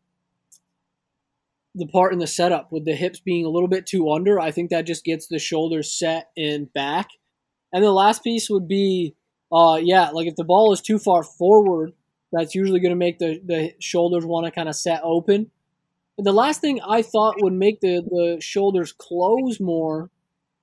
the 1.76 1.88
part 1.88 2.12
in 2.12 2.20
the 2.20 2.28
setup 2.28 2.72
with 2.72 2.84
the 2.86 2.96
hips 2.96 3.20
being 3.20 3.46
a 3.46 3.50
little 3.50 3.70
bit 3.70 3.86
too 3.86 4.12
under. 4.12 4.40
I 4.40 4.52
think 4.52 4.70
that 4.70 4.86
just 4.86 5.06
gets 5.06 5.28
the 5.28 5.40
shoulders 5.40 5.92
set 5.92 6.30
and 6.36 6.72
back. 6.74 7.10
And 7.72 7.84
the 7.84 7.92
last 7.92 8.24
piece 8.24 8.50
would 8.50 8.68
be, 8.68 9.16
uh, 9.52 9.80
yeah, 9.82 10.10
like 10.10 10.28
if 10.28 10.36
the 10.36 10.44
ball 10.44 10.74
is 10.74 10.82
too 10.82 11.00
far 11.00 11.24
forward, 11.24 11.94
that's 12.32 12.56
usually 12.56 12.80
going 12.80 12.92
to 12.92 12.96
make 12.96 13.20
the, 13.20 13.40
the 13.46 13.74
shoulders 13.80 14.26
want 14.26 14.46
to 14.46 14.52
kind 14.52 14.68
of 14.68 14.76
set 14.76 15.02
open. 15.04 15.52
The 16.20 16.34
last 16.34 16.62
thing 16.62 16.80
I 16.82 17.02
thought 17.02 17.42
would 17.42 17.54
make 17.54 17.80
the, 17.80 18.02
the 18.02 18.38
shoulders 18.42 18.92
close 18.92 19.60
more 19.60 20.12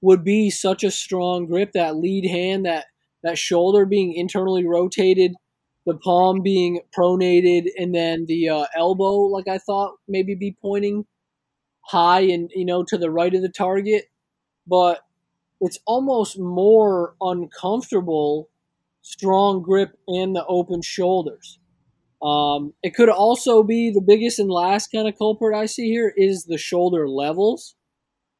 would 0.02 0.22
be 0.22 0.50
such 0.50 0.84
a 0.84 0.90
strong 0.90 1.46
grip, 1.46 1.72
that 1.72 1.96
lead 1.96 2.26
hand, 2.30 2.66
that 2.66 2.86
that 3.24 3.38
shoulder 3.38 3.86
being 3.86 4.12
internally 4.14 4.64
rotated, 4.66 5.34
the 5.86 5.96
palm 5.96 6.42
being 6.42 6.80
pronated, 6.96 7.66
and 7.76 7.94
then 7.94 8.26
the 8.26 8.48
uh, 8.50 8.66
elbow, 8.76 9.14
like 9.22 9.48
I 9.48 9.58
thought, 9.58 9.96
maybe 10.06 10.34
be 10.36 10.56
pointing 10.62 11.06
high 11.82 12.22
and 12.22 12.50
you 12.54 12.64
know 12.66 12.84
to 12.84 12.98
the 12.98 13.10
right 13.10 13.34
of 13.34 13.42
the 13.42 13.48
target. 13.50 14.06
But 14.66 15.02
it's 15.60 15.78
almost 15.86 16.38
more 16.38 17.16
uncomfortable, 17.20 18.50
strong 19.02 19.62
grip 19.62 19.98
and 20.08 20.36
the 20.36 20.46
open 20.46 20.82
shoulders. 20.82 21.58
Um, 22.22 22.72
it 22.82 22.94
could 22.94 23.08
also 23.08 23.62
be 23.62 23.90
the 23.90 24.00
biggest 24.00 24.38
and 24.38 24.50
last 24.50 24.88
kind 24.88 25.06
of 25.06 25.18
culprit 25.18 25.56
I 25.56 25.66
see 25.66 25.90
here 25.90 26.12
is 26.16 26.44
the 26.44 26.58
shoulder 26.58 27.08
levels. 27.08 27.74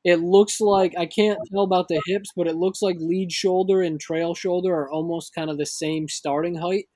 It 0.05 0.21
looks 0.21 0.61
like 0.61 0.95
I 0.97 1.07
can't 1.07 1.39
tell 1.53 1.65
about 1.65 1.89
the 1.89 2.01
hips, 2.07 2.31
but 2.37 2.47
it 2.47 2.57
looks 2.57 2.81
like 2.81 2.97
lead 3.01 3.33
shoulder 3.33 3.83
and 3.83 4.01
trail 4.01 4.35
shoulder 4.35 4.73
are 4.73 4.91
almost 4.91 5.35
kind 5.35 5.51
of 5.51 5.59
the 5.59 5.67
same 5.67 6.09
starting 6.09 6.57
height. 6.57 6.87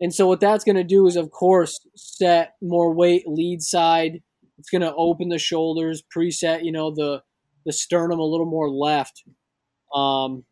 And 0.00 0.14
so 0.14 0.26
what 0.26 0.40
that's 0.40 0.64
going 0.64 0.76
to 0.76 0.84
do 0.84 1.06
is, 1.06 1.16
of 1.16 1.30
course, 1.30 1.78
set 1.94 2.54
more 2.62 2.92
weight 2.92 3.24
lead 3.26 3.62
side. 3.62 4.22
It's 4.58 4.70
going 4.70 4.82
to 4.82 4.94
open 4.94 5.28
the 5.28 5.38
shoulders, 5.38 6.02
preset, 6.14 6.64
you 6.64 6.72
know, 6.72 6.90
the 6.90 7.22
the 7.64 7.72
sternum 7.72 8.18
a 8.18 8.24
little 8.24 8.46
more 8.46 8.70
left. 8.70 9.24
Um, 9.94 10.44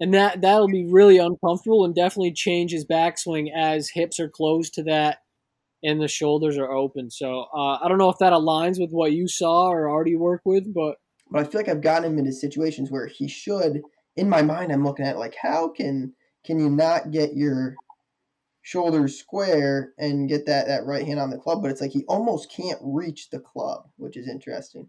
and 0.00 0.14
that 0.14 0.40
that'll 0.40 0.68
be 0.68 0.86
really 0.86 1.18
uncomfortable 1.18 1.84
and 1.84 1.94
definitely 1.94 2.32
change 2.32 2.70
his 2.72 2.84
backswing 2.84 3.48
as 3.54 3.90
hips 3.90 4.20
are 4.20 4.28
closed 4.28 4.74
to 4.74 4.82
that 4.84 5.18
and 5.82 6.00
the 6.00 6.08
shoulders 6.08 6.58
are 6.58 6.70
open. 6.70 7.10
So 7.10 7.46
uh, 7.54 7.78
I 7.82 7.88
don't 7.88 7.98
know 7.98 8.10
if 8.10 8.18
that 8.18 8.32
aligns 8.32 8.80
with 8.80 8.90
what 8.90 9.12
you 9.12 9.28
saw 9.28 9.68
or 9.68 9.88
already 9.88 10.16
work 10.16 10.42
with, 10.44 10.72
but 10.72 10.96
but 11.30 11.40
I 11.40 11.44
feel 11.44 11.60
like 11.60 11.68
I've 11.68 11.82
gotten 11.82 12.12
him 12.12 12.18
into 12.18 12.32
situations 12.32 12.90
where 12.90 13.06
he 13.06 13.28
should. 13.28 13.82
In 14.16 14.28
my 14.28 14.42
mind, 14.42 14.72
I'm 14.72 14.84
looking 14.84 15.06
at 15.06 15.18
like 15.18 15.34
how 15.40 15.68
can 15.68 16.14
can 16.44 16.58
you 16.58 16.70
not 16.70 17.10
get 17.10 17.36
your 17.36 17.76
shoulders 18.62 19.18
square 19.18 19.92
and 19.98 20.28
get 20.28 20.46
that 20.46 20.66
that 20.66 20.86
right 20.86 21.06
hand 21.06 21.20
on 21.20 21.30
the 21.30 21.38
club? 21.38 21.62
But 21.62 21.70
it's 21.70 21.80
like 21.80 21.92
he 21.92 22.04
almost 22.08 22.50
can't 22.50 22.80
reach 22.82 23.30
the 23.30 23.40
club, 23.40 23.88
which 23.96 24.16
is 24.16 24.28
interesting 24.28 24.88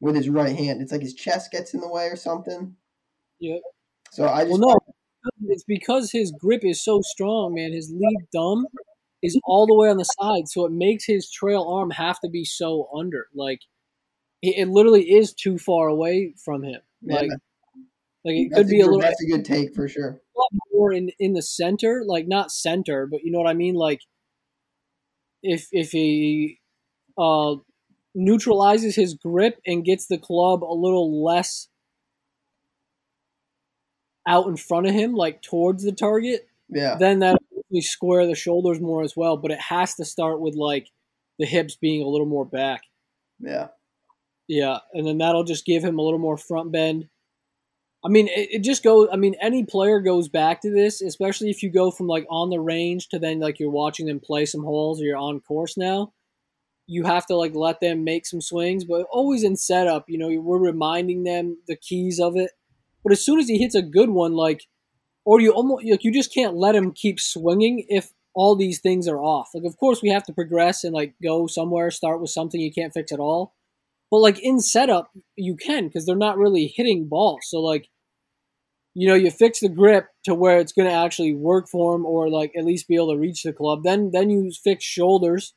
with 0.00 0.16
his 0.16 0.28
right 0.28 0.56
hand. 0.56 0.82
It's 0.82 0.92
like 0.92 1.02
his 1.02 1.14
chest 1.14 1.50
gets 1.50 1.74
in 1.74 1.80
the 1.80 1.88
way 1.88 2.06
or 2.06 2.16
something. 2.16 2.76
Yeah. 3.38 3.58
So 4.14 4.28
I 4.28 4.44
just 4.44 4.60
well, 4.60 4.78
no, 4.78 4.94
it's 5.48 5.64
because 5.64 6.12
his 6.12 6.30
grip 6.30 6.64
is 6.64 6.84
so 6.84 7.00
strong, 7.02 7.54
man. 7.54 7.72
His 7.72 7.92
lead 7.92 8.28
thumb 8.32 8.64
is 9.24 9.36
all 9.44 9.66
the 9.66 9.74
way 9.74 9.88
on 9.88 9.96
the 9.96 10.04
side, 10.04 10.46
so 10.46 10.64
it 10.66 10.70
makes 10.70 11.04
his 11.04 11.28
trail 11.28 11.64
arm 11.64 11.90
have 11.90 12.20
to 12.20 12.28
be 12.28 12.44
so 12.44 12.88
under. 12.96 13.26
Like 13.34 13.62
it, 14.40 14.54
it 14.56 14.68
literally 14.68 15.10
is 15.14 15.34
too 15.34 15.58
far 15.58 15.88
away 15.88 16.32
from 16.44 16.62
him. 16.62 16.80
Yeah, 17.02 17.16
like, 17.16 17.30
like 18.24 18.34
it 18.36 18.52
could 18.54 18.68
be 18.68 18.82
a 18.82 18.84
little 18.84 19.00
That's 19.00 19.20
a 19.20 19.26
good 19.26 19.44
take 19.44 19.74
for 19.74 19.88
sure. 19.88 20.20
more 20.72 20.92
in 20.92 21.10
in 21.18 21.32
the 21.32 21.42
center, 21.42 22.04
like 22.06 22.28
not 22.28 22.52
center, 22.52 23.08
but 23.08 23.24
you 23.24 23.32
know 23.32 23.38
what 23.38 23.50
I 23.50 23.54
mean. 23.54 23.74
Like 23.74 24.02
if 25.42 25.66
if 25.72 25.90
he 25.90 26.60
uh 27.18 27.56
neutralizes 28.14 28.94
his 28.94 29.14
grip 29.14 29.58
and 29.66 29.84
gets 29.84 30.06
the 30.06 30.18
club 30.18 30.62
a 30.62 30.72
little 30.72 31.24
less 31.24 31.66
out 34.26 34.46
in 34.46 34.56
front 34.56 34.86
of 34.86 34.94
him, 34.94 35.14
like 35.14 35.42
towards 35.42 35.84
the 35.84 35.92
target, 35.92 36.48
Yeah. 36.68 36.96
then 36.96 37.18
that 37.20 37.36
square 37.80 38.26
the 38.26 38.34
shoulders 38.34 38.80
more 38.80 39.02
as 39.02 39.16
well. 39.16 39.36
But 39.36 39.50
it 39.50 39.60
has 39.60 39.94
to 39.96 40.04
start 40.04 40.40
with 40.40 40.54
like 40.54 40.90
the 41.38 41.46
hips 41.46 41.76
being 41.76 42.02
a 42.02 42.08
little 42.08 42.26
more 42.26 42.44
back. 42.44 42.82
Yeah. 43.40 43.68
Yeah, 44.46 44.78
and 44.92 45.06
then 45.06 45.18
that'll 45.18 45.44
just 45.44 45.64
give 45.64 45.82
him 45.82 45.98
a 45.98 46.02
little 46.02 46.18
more 46.18 46.36
front 46.36 46.70
bend. 46.70 47.08
I 48.04 48.08
mean, 48.08 48.28
it, 48.28 48.48
it 48.52 48.58
just 48.60 48.82
goes. 48.82 49.08
I 49.10 49.16
mean, 49.16 49.34
any 49.40 49.64
player 49.64 50.00
goes 50.00 50.28
back 50.28 50.60
to 50.60 50.70
this, 50.70 51.00
especially 51.00 51.48
if 51.48 51.62
you 51.62 51.70
go 51.70 51.90
from 51.90 52.06
like 52.06 52.26
on 52.28 52.50
the 52.50 52.60
range 52.60 53.08
to 53.08 53.18
then 53.18 53.40
like 53.40 53.58
you're 53.58 53.70
watching 53.70 54.06
them 54.06 54.20
play 54.20 54.44
some 54.44 54.62
holes 54.62 55.00
or 55.00 55.04
you're 55.04 55.16
on 55.16 55.40
course 55.40 55.76
now. 55.78 56.12
You 56.86 57.04
have 57.04 57.24
to 57.28 57.36
like 57.36 57.54
let 57.54 57.80
them 57.80 58.04
make 58.04 58.26
some 58.26 58.42
swings, 58.42 58.84
but 58.84 59.06
always 59.10 59.42
in 59.42 59.56
setup. 59.56 60.04
You 60.10 60.18
know, 60.18 60.28
we're 60.40 60.58
reminding 60.58 61.24
them 61.24 61.56
the 61.66 61.76
keys 61.76 62.20
of 62.20 62.36
it. 62.36 62.50
But 63.04 63.12
as 63.12 63.24
soon 63.24 63.38
as 63.38 63.48
he 63.48 63.58
hits 63.58 63.74
a 63.74 63.82
good 63.82 64.10
one, 64.10 64.32
like, 64.32 64.62
or 65.24 65.40
you 65.40 65.52
almost 65.52 65.84
like 65.84 66.02
you 66.02 66.12
just 66.12 66.34
can't 66.34 66.56
let 66.56 66.74
him 66.74 66.92
keep 66.92 67.20
swinging 67.20 67.84
if 67.88 68.12
all 68.34 68.56
these 68.56 68.80
things 68.80 69.06
are 69.06 69.20
off. 69.20 69.50
Like, 69.54 69.64
of 69.64 69.76
course, 69.76 70.02
we 70.02 70.08
have 70.10 70.24
to 70.24 70.32
progress 70.32 70.84
and 70.84 70.92
like 70.92 71.14
go 71.22 71.46
somewhere, 71.46 71.90
start 71.90 72.20
with 72.20 72.30
something 72.30 72.60
you 72.60 72.72
can't 72.72 72.92
fix 72.92 73.12
at 73.12 73.20
all. 73.20 73.54
But 74.10 74.18
like 74.18 74.38
in 74.40 74.60
setup, 74.60 75.10
you 75.36 75.56
can 75.56 75.86
because 75.86 76.06
they're 76.06 76.16
not 76.16 76.38
really 76.38 76.72
hitting 76.74 77.06
balls. 77.08 77.46
So 77.48 77.60
like, 77.60 77.88
you 78.94 79.08
know, 79.08 79.14
you 79.14 79.30
fix 79.30 79.60
the 79.60 79.68
grip 79.68 80.06
to 80.24 80.34
where 80.34 80.58
it's 80.58 80.72
going 80.72 80.88
to 80.88 80.94
actually 80.94 81.34
work 81.34 81.68
for 81.68 81.94
him, 81.94 82.06
or 82.06 82.30
like 82.30 82.52
at 82.56 82.64
least 82.64 82.88
be 82.88 82.94
able 82.94 83.12
to 83.12 83.18
reach 83.18 83.42
the 83.42 83.52
club. 83.52 83.82
Then 83.82 84.10
then 84.12 84.30
you 84.30 84.50
fix 84.62 84.84
shoulders, 84.84 85.54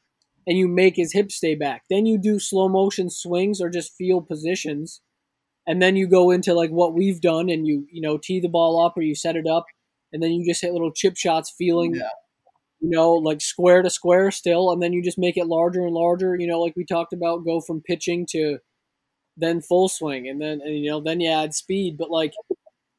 and 0.47 0.57
you 0.57 0.67
make 0.67 0.95
his 0.95 1.13
hips 1.13 1.35
stay 1.35 1.53
back. 1.53 1.83
Then 1.89 2.05
you 2.05 2.17
do 2.17 2.39
slow 2.39 2.69
motion 2.69 3.09
swings 3.09 3.61
or 3.61 3.69
just 3.69 3.93
feel 3.95 4.21
positions, 4.21 5.01
and 5.67 5.81
then 5.81 5.95
you 5.95 6.07
go 6.07 6.31
into 6.31 6.53
like 6.53 6.71
what 6.71 6.93
we've 6.95 7.21
done, 7.21 7.49
and 7.49 7.67
you 7.67 7.85
you 7.91 8.01
know 8.01 8.17
tee 8.17 8.39
the 8.39 8.49
ball 8.49 8.83
up 8.85 8.97
or 8.97 9.01
you 9.01 9.15
set 9.15 9.35
it 9.35 9.47
up, 9.47 9.65
and 10.13 10.23
then 10.23 10.31
you 10.31 10.45
just 10.45 10.61
hit 10.61 10.73
little 10.73 10.91
chip 10.91 11.17
shots, 11.17 11.53
feeling 11.57 11.95
Yeah. 11.95 12.09
you 12.79 12.89
know, 12.91 13.13
like 13.13 13.41
square 13.41 13.81
to 13.83 13.89
square 13.89 14.31
still, 14.31 14.71
and 14.71 14.81
then 14.81 14.93
you 14.93 15.03
just 15.03 15.17
make 15.19 15.37
it 15.37 15.47
larger 15.47 15.81
and 15.85 15.93
larger. 15.93 16.35
You 16.35 16.47
know, 16.47 16.61
like 16.61 16.75
we 16.75 16.85
talked 16.85 17.13
about, 17.13 17.45
go 17.45 17.61
from 17.61 17.81
pitching 17.81 18.25
to 18.31 18.59
then 19.37 19.61
full 19.61 19.89
swing, 19.89 20.27
and 20.27 20.41
then 20.41 20.61
and, 20.63 20.77
you 20.77 20.89
know, 20.91 21.01
then 21.01 21.19
you 21.19 21.29
add 21.31 21.53
speed. 21.55 21.97
But 21.97 22.09
like, 22.11 22.33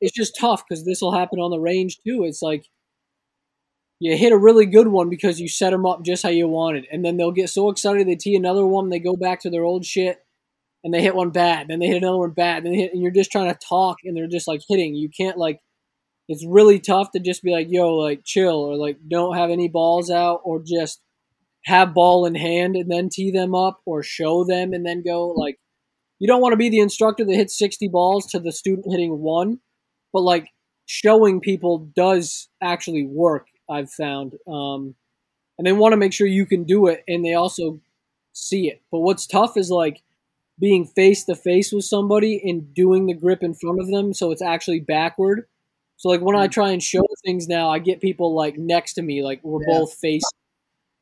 it's 0.01 0.13
just 0.17 0.37
tough 0.39 0.65
because 0.69 0.85
this 0.85 1.01
will 1.01 1.13
happen 1.13 1.41
on 1.41 1.51
the 1.51 1.61
range 1.61 1.99
too. 2.07 2.25
It's 2.25 2.43
like 2.43 2.67
you 4.01 4.17
hit 4.17 4.33
a 4.33 4.39
really 4.39 4.67
good 4.67 4.89
one 4.89 5.09
because 5.11 5.41
you 5.41 5.49
set 5.49 5.71
them 5.71 5.85
up 5.87 6.05
just 6.05 6.23
how 6.23 6.29
you 6.29 6.49
wanted, 6.49 6.87
and 6.93 7.05
then 7.05 7.17
they'll 7.17 7.33
get 7.33 7.51
so 7.51 7.69
excited 7.71 8.07
they 8.07 8.17
tee 8.17 8.37
another 8.37 8.65
one, 8.67 8.91
they 8.91 9.01
go 9.01 9.17
back 9.17 9.41
to 9.41 9.51
their 9.51 9.65
old 9.65 9.85
shit, 9.85 10.19
and 10.85 10.95
they 10.95 11.03
hit 11.03 11.15
one 11.15 11.31
bad, 11.31 11.69
then 11.69 11.81
they 11.81 11.87
hit 11.87 11.97
another 11.97 12.19
one 12.19 12.31
bad, 12.31 12.65
they 12.65 12.75
hit, 12.75 12.93
and 12.93 13.03
you're 13.03 13.11
just 13.11 13.33
trying 13.33 13.53
to 13.53 13.59
talk, 13.69 13.99
and 14.05 14.17
they're 14.17 14.29
just 14.29 14.49
like 14.49 14.61
hitting. 14.69 14.95
You 14.95 15.09
can't 15.09 15.37
like 15.37 15.61
it's 16.29 16.45
really 16.47 16.79
tough 16.79 17.11
to 17.13 17.21
just 17.21 17.43
be 17.43 17.51
like, 17.51 17.69
yo, 17.71 17.95
like 17.95 18.23
chill 18.25 18.57
or 18.57 18.77
like 18.77 18.99
don't 19.09 19.37
have 19.37 19.51
any 19.51 19.69
balls 19.69 20.11
out 20.11 20.41
or 20.45 20.63
just 20.65 21.01
have 21.65 21.95
ball 21.95 22.27
in 22.27 22.35
hand 22.35 22.77
and 22.77 22.91
then 22.91 23.09
tee 23.09 23.31
them 23.31 23.55
up 23.55 23.81
or 23.87 24.03
show 24.03 24.45
them 24.45 24.73
and 24.73 24.85
then 24.85 25.03
go. 25.03 25.29
Like, 25.29 25.59
you 26.19 26.29
don't 26.29 26.43
want 26.43 26.53
to 26.53 26.59
be 26.59 26.69
the 26.69 26.81
instructor 26.81 27.25
that 27.25 27.35
hits 27.35 27.59
60 27.59 27.89
balls 27.89 28.27
to 28.27 28.41
the 28.41 28.53
student 28.53 28.87
hitting 28.91 29.19
one, 29.21 29.61
but 30.13 30.21
like 30.21 30.49
showing 30.85 31.41
people 31.41 31.91
does 31.97 32.49
actually 32.63 33.07
work, 33.07 33.47
I've 33.71 33.91
found. 33.91 34.35
Um, 34.47 34.95
and 35.57 35.67
they 35.67 35.73
want 35.73 35.93
to 35.93 35.99
make 35.99 36.13
sure 36.13 36.27
you 36.27 36.47
can 36.47 36.65
do 36.65 36.87
it 36.89 37.05
and 37.09 37.25
they 37.25 37.35
also 37.35 37.81
see 38.33 38.69
it. 38.69 38.83
But 38.93 39.01
what's 39.01 39.27
tough 39.27 39.57
is 39.57 39.71
like, 39.71 40.03
being 40.61 40.85
face 40.87 41.25
to 41.25 41.35
face 41.37 41.73
with 41.73 41.85
somebody 41.85 42.41
and 42.49 42.75
doing 42.75 43.07
the 43.07 43.15
grip 43.15 43.43
in 43.43 43.55
front 43.55 43.81
of 43.81 43.89
them 43.89 44.13
so 44.13 44.31
it's 44.33 44.43
actually 44.43 44.81
backward 44.81 45.47
so 45.97 46.09
like 46.09 46.21
when 46.21 46.37
I 46.37 46.47
try 46.47 46.71
and 46.71 46.81
show 46.81 47.05
things 47.25 47.49
now, 47.49 47.71
I 47.71 47.81
get 47.81 48.01
people 48.01 48.33
like 48.33 48.57
next 48.57 48.95
to 48.95 49.03
me, 49.03 49.25
like 49.25 49.43
we're 49.43 49.61
Yeah. 49.63 49.79
both 49.81 49.95
face. 49.95 50.23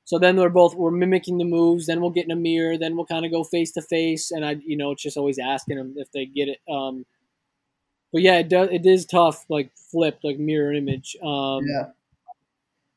So 0.05 0.19
then 0.19 0.37
we're 0.39 0.49
both 0.49 0.75
we're 0.75 0.91
mimicking 0.91 1.37
the 1.39 1.45
moves. 1.45 1.87
Then 1.87 2.01
we'll 2.01 2.11
get 2.11 2.25
in 2.25 2.31
a 2.31 2.37
mirror. 2.37 2.79
Then 2.79 2.97
we'll 2.97 3.05
kind 3.07 3.27
of 3.27 3.31
go 3.33 3.45
face 3.45 3.73
to 3.73 3.83
face, 3.83 4.31
and 4.31 4.43
I, 4.47 4.53
you 4.65 4.77
know, 4.77 4.93
it's 4.93 5.03
just 5.03 5.19
always 5.19 5.39
asking 5.39 5.77
them 5.77 5.95
if 5.99 6.11
they 6.13 6.25
get 6.25 6.49
it. 6.49 6.61
Um, 6.73 7.05
but 8.13 8.23
yeah, 8.23 8.39
it 8.39 8.49
does. 8.49 8.69
It 8.71 8.87
is 8.87 9.05
tough, 9.05 9.45
like 9.51 9.71
flipped, 9.77 10.25
like 10.25 10.39
mirror 10.39 10.73
image. 10.73 11.17
Um, 11.23 11.65
Yeah. 11.69 11.89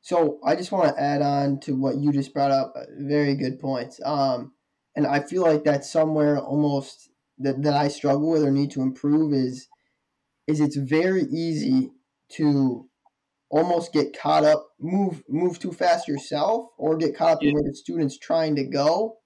So 0.02 0.40
I 0.44 0.56
just 0.56 0.72
want 0.72 0.96
to 0.96 1.02
add 1.02 1.22
on 1.22 1.60
to 1.62 1.76
what 1.76 1.98
you 1.98 2.12
just 2.12 2.34
brought 2.34 2.52
up. 2.52 2.74
uh, 2.76 2.86
Very 2.98 3.36
good 3.36 3.60
points. 3.60 4.00
Um, 4.04 4.54
and 4.96 5.08
I 5.08 5.22
feel 5.22 5.44
like 5.44 5.64
that's 5.64 5.92
somewhere 5.92 6.40
almost 6.40 7.10
that, 7.38 7.64
that 7.64 7.74
I 7.74 7.88
struggle 7.88 8.30
with 8.30 8.44
or 8.44 8.52
need 8.52 8.72
to 8.72 8.82
improve 8.82 9.34
is 9.34 9.68
is 10.48 10.60
it's 10.60 10.76
very 10.76 11.24
easy 11.24 11.92
to 12.30 12.90
almost 13.50 13.94
get 13.94 14.18
caught 14.18 14.44
up, 14.44 14.70
move 14.80 15.24
move 15.30 15.60
too 15.60 15.72
fast 15.72 16.08
yourself, 16.08 16.68
or 16.78 16.98
get 16.98 17.16
caught 17.16 17.34
up 17.34 17.44
in 17.44 17.54
where 17.54 17.64
the 17.64 17.76
student's 17.76 18.18
trying 18.18 18.56
to 18.56 18.64
go. 18.64 19.18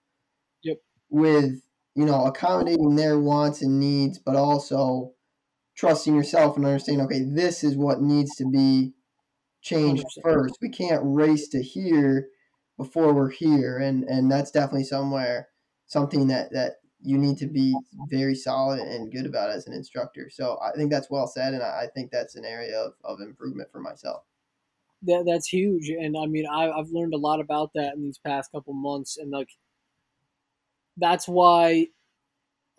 Yep. 0.64 0.78
With 1.10 1.62
you 1.96 2.06
know 2.06 2.26
accommodating 2.26 2.96
their 2.96 3.20
wants 3.20 3.62
and 3.62 3.80
needs, 3.80 4.20
but 4.20 4.36
also 4.36 5.14
trusting 5.76 6.16
yourself 6.16 6.56
and 6.56 6.66
understanding, 6.66 7.06
okay, 7.06 7.24
this 7.24 7.64
is 7.64 7.76
what 7.76 8.02
needs 8.02 8.36
to 8.36 8.46
be 8.50 8.94
changed 9.62 10.06
100%. 10.18 10.22
first. 10.22 10.58
We 10.62 10.70
can't 10.70 11.02
race 11.04 11.48
to 11.50 11.64
here 11.64 12.28
before 12.78 13.14
we're 13.14 13.32
here, 13.32 13.78
and 13.78 14.04
and 14.04 14.32
that's 14.32 14.52
definitely 14.52 14.86
somewhere 14.86 15.48
something 15.94 16.28
that 16.28 16.52
that 16.52 16.78
you 17.04 17.18
need 17.18 17.38
to 17.38 17.48
be 17.48 17.76
very 18.10 18.34
solid 18.34 18.80
and 18.80 19.12
good 19.12 19.26
about 19.26 19.50
as 19.50 19.68
an 19.68 19.74
instructor. 19.74 20.30
So 20.30 20.58
I 20.62 20.76
think 20.76 20.90
that's 20.90 21.10
well 21.10 21.28
said, 21.28 21.54
and 21.54 21.62
I, 21.62 21.88
think 21.94 22.12
that's 22.12 22.36
an 22.36 22.46
area 22.46 22.80
of, 22.80 22.94
of 23.04 23.20
improvement 23.20 23.70
for 23.72 23.82
myself. 23.82 24.24
That 25.04 25.26
that's 25.28 25.50
huge, 25.50 25.90
and 25.90 26.16
I 26.18 26.28
mean, 26.28 26.46
I, 26.48 26.72
I've 26.72 26.92
learned 26.92 27.14
a 27.14 27.18
lot 27.18 27.42
about 27.42 27.72
that 27.76 27.94
in 27.94 28.04
these 28.04 28.18
past 28.18 28.54
couple 28.54 28.74
months, 28.74 29.18
and 29.18 29.32
like 29.32 29.50
that's 30.96 31.28
why, 31.28 31.88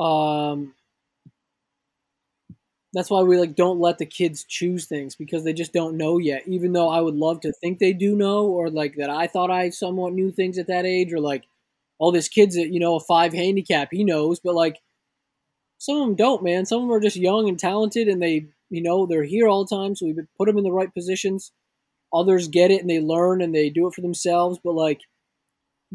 um, 0.00 0.72
that's 2.94 3.10
why 3.10 3.20
we 3.20 3.38
like 3.38 3.56
don't 3.56 3.78
let 3.78 3.98
the 3.98 4.06
kids 4.06 4.44
choose 4.44 4.86
things 4.86 5.16
because 5.16 5.44
they 5.44 5.52
just 5.52 5.74
don't 5.74 5.98
know 5.98 6.16
yet. 6.16 6.44
Even 6.46 6.72
though 6.72 6.88
I 6.88 7.02
would 7.02 7.14
love 7.14 7.42
to 7.42 7.52
think 7.52 7.78
they 7.78 7.92
do 7.92 8.16
know, 8.16 8.46
or 8.46 8.70
like 8.70 8.94
that 8.96 9.10
I 9.10 9.26
thought 9.26 9.50
I 9.50 9.68
somewhat 9.68 10.14
knew 10.14 10.32
things 10.32 10.56
at 10.56 10.68
that 10.68 10.86
age, 10.86 11.12
or 11.12 11.20
like 11.20 11.44
all 12.04 12.12
this 12.12 12.28
kids 12.28 12.58
at 12.58 12.70
you 12.70 12.78
know 12.78 12.96
a 12.96 13.00
five 13.00 13.32
handicap 13.32 13.88
he 13.90 14.04
knows, 14.04 14.38
but 14.38 14.54
like 14.54 14.76
some 15.78 15.96
of 15.96 16.06
them 16.06 16.16
don't, 16.16 16.44
man. 16.44 16.66
Some 16.66 16.82
of 16.82 16.88
them 16.88 16.92
are 16.92 17.00
just 17.00 17.16
young 17.16 17.48
and 17.48 17.58
talented, 17.58 18.08
and 18.08 18.22
they 18.22 18.48
you 18.68 18.82
know 18.82 19.06
they're 19.06 19.24
here 19.24 19.48
all 19.48 19.64
the 19.64 19.74
time, 19.74 19.96
so 19.96 20.04
we 20.04 20.14
put 20.36 20.46
them 20.46 20.58
in 20.58 20.64
the 20.64 20.70
right 20.70 20.92
positions. 20.92 21.50
Others 22.12 22.48
get 22.48 22.70
it 22.70 22.82
and 22.82 22.90
they 22.90 23.00
learn 23.00 23.40
and 23.40 23.54
they 23.54 23.70
do 23.70 23.86
it 23.86 23.94
for 23.94 24.02
themselves, 24.02 24.58
but 24.62 24.74
like 24.74 25.00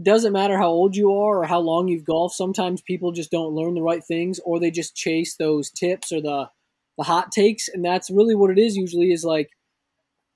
doesn't 0.02 0.34
matter 0.34 0.58
how 0.58 0.70
old 0.70 0.96
you 0.96 1.12
are 1.12 1.40
or 1.40 1.46
how 1.46 1.60
long 1.60 1.88
you've 1.88 2.06
golfed. 2.06 2.36
Sometimes 2.36 2.82
people 2.82 3.12
just 3.12 3.32
don't 3.32 3.54
learn 3.54 3.76
the 3.76 3.82
right 3.84 4.04
things, 4.04 4.40
or 4.44 4.60
they 4.60 4.72
just 4.72 4.96
chase 4.96 5.36
those 5.36 5.70
tips 5.70 6.12
or 6.12 6.22
the 6.22 6.50
the 6.98 7.04
hot 7.04 7.32
takes, 7.32 7.70
and 7.70 7.86
that's 7.86 8.10
really 8.10 8.36
what 8.36 8.50
it 8.50 8.58
is. 8.58 8.76
Usually, 8.76 9.12
is 9.12 9.24
like, 9.24 9.52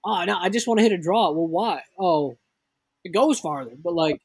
oh 0.06 0.24
no, 0.26 0.38
I 0.38 0.50
just 0.50 0.68
want 0.68 0.78
to 0.78 0.84
hit 0.84 0.92
a 0.92 0.98
draw. 0.98 1.32
Well, 1.32 1.48
why? 1.48 1.82
Oh, 2.00 2.38
it 3.04 3.12
goes 3.12 3.40
farther, 3.40 3.74
but 3.84 3.96
like, 3.96 4.22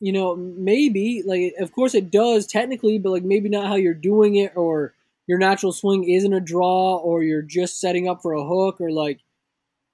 you 0.00 0.12
know, 0.12 0.36
maybe 0.36 1.22
like, 1.26 1.54
of 1.60 1.72
course 1.72 1.94
it 1.94 2.10
does 2.10 2.46
technically, 2.46 2.98
but 2.98 3.10
like 3.10 3.24
maybe 3.24 3.48
not 3.48 3.66
how 3.68 3.76
you're 3.76 3.94
doing 3.94 4.36
it, 4.36 4.56
or 4.56 4.94
your 5.26 5.38
natural 5.38 5.72
swing 5.72 6.08
isn't 6.08 6.32
a 6.32 6.40
draw, 6.40 6.96
or 6.96 7.22
you're 7.22 7.42
just 7.42 7.80
setting 7.80 8.08
up 8.08 8.22
for 8.22 8.32
a 8.32 8.44
hook, 8.46 8.80
or 8.80 8.90
like, 8.90 9.20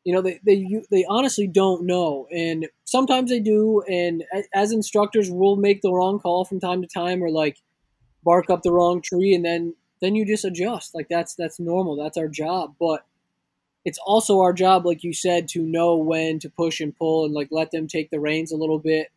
you 0.04 0.14
know, 0.14 0.20
they 0.22 0.40
they 0.44 0.82
they 0.90 1.04
honestly 1.08 1.46
don't 1.46 1.84
know, 1.86 2.26
and 2.30 2.68
sometimes 2.84 3.30
they 3.30 3.40
do, 3.40 3.82
and 3.88 4.24
as 4.54 4.72
instructors, 4.72 5.30
we'll 5.30 5.56
make 5.56 5.82
the 5.82 5.92
wrong 5.92 6.18
call 6.20 6.44
from 6.44 6.60
time 6.60 6.82
to 6.82 6.88
time, 6.88 7.22
or 7.22 7.30
like 7.30 7.58
bark 8.24 8.50
up 8.50 8.62
the 8.62 8.72
wrong 8.72 9.00
tree, 9.02 9.34
and 9.34 9.44
then 9.44 9.74
then 10.00 10.14
you 10.14 10.26
just 10.26 10.44
adjust. 10.44 10.94
Like 10.94 11.08
that's 11.08 11.34
that's 11.34 11.60
normal. 11.60 11.96
That's 11.96 12.18
our 12.18 12.28
job. 12.28 12.74
But 12.80 13.04
it's 13.84 13.98
also 14.06 14.40
our 14.40 14.52
job, 14.52 14.86
like 14.86 15.04
you 15.04 15.12
said, 15.12 15.48
to 15.48 15.60
know 15.62 15.96
when 15.96 16.38
to 16.40 16.50
push 16.50 16.80
and 16.80 16.96
pull 16.96 17.24
and 17.26 17.34
like 17.34 17.48
let 17.50 17.70
them 17.70 17.86
take 17.88 18.10
the 18.10 18.20
reins 18.20 18.52
a 18.52 18.56
little 18.56 18.78
bit, 18.78 19.08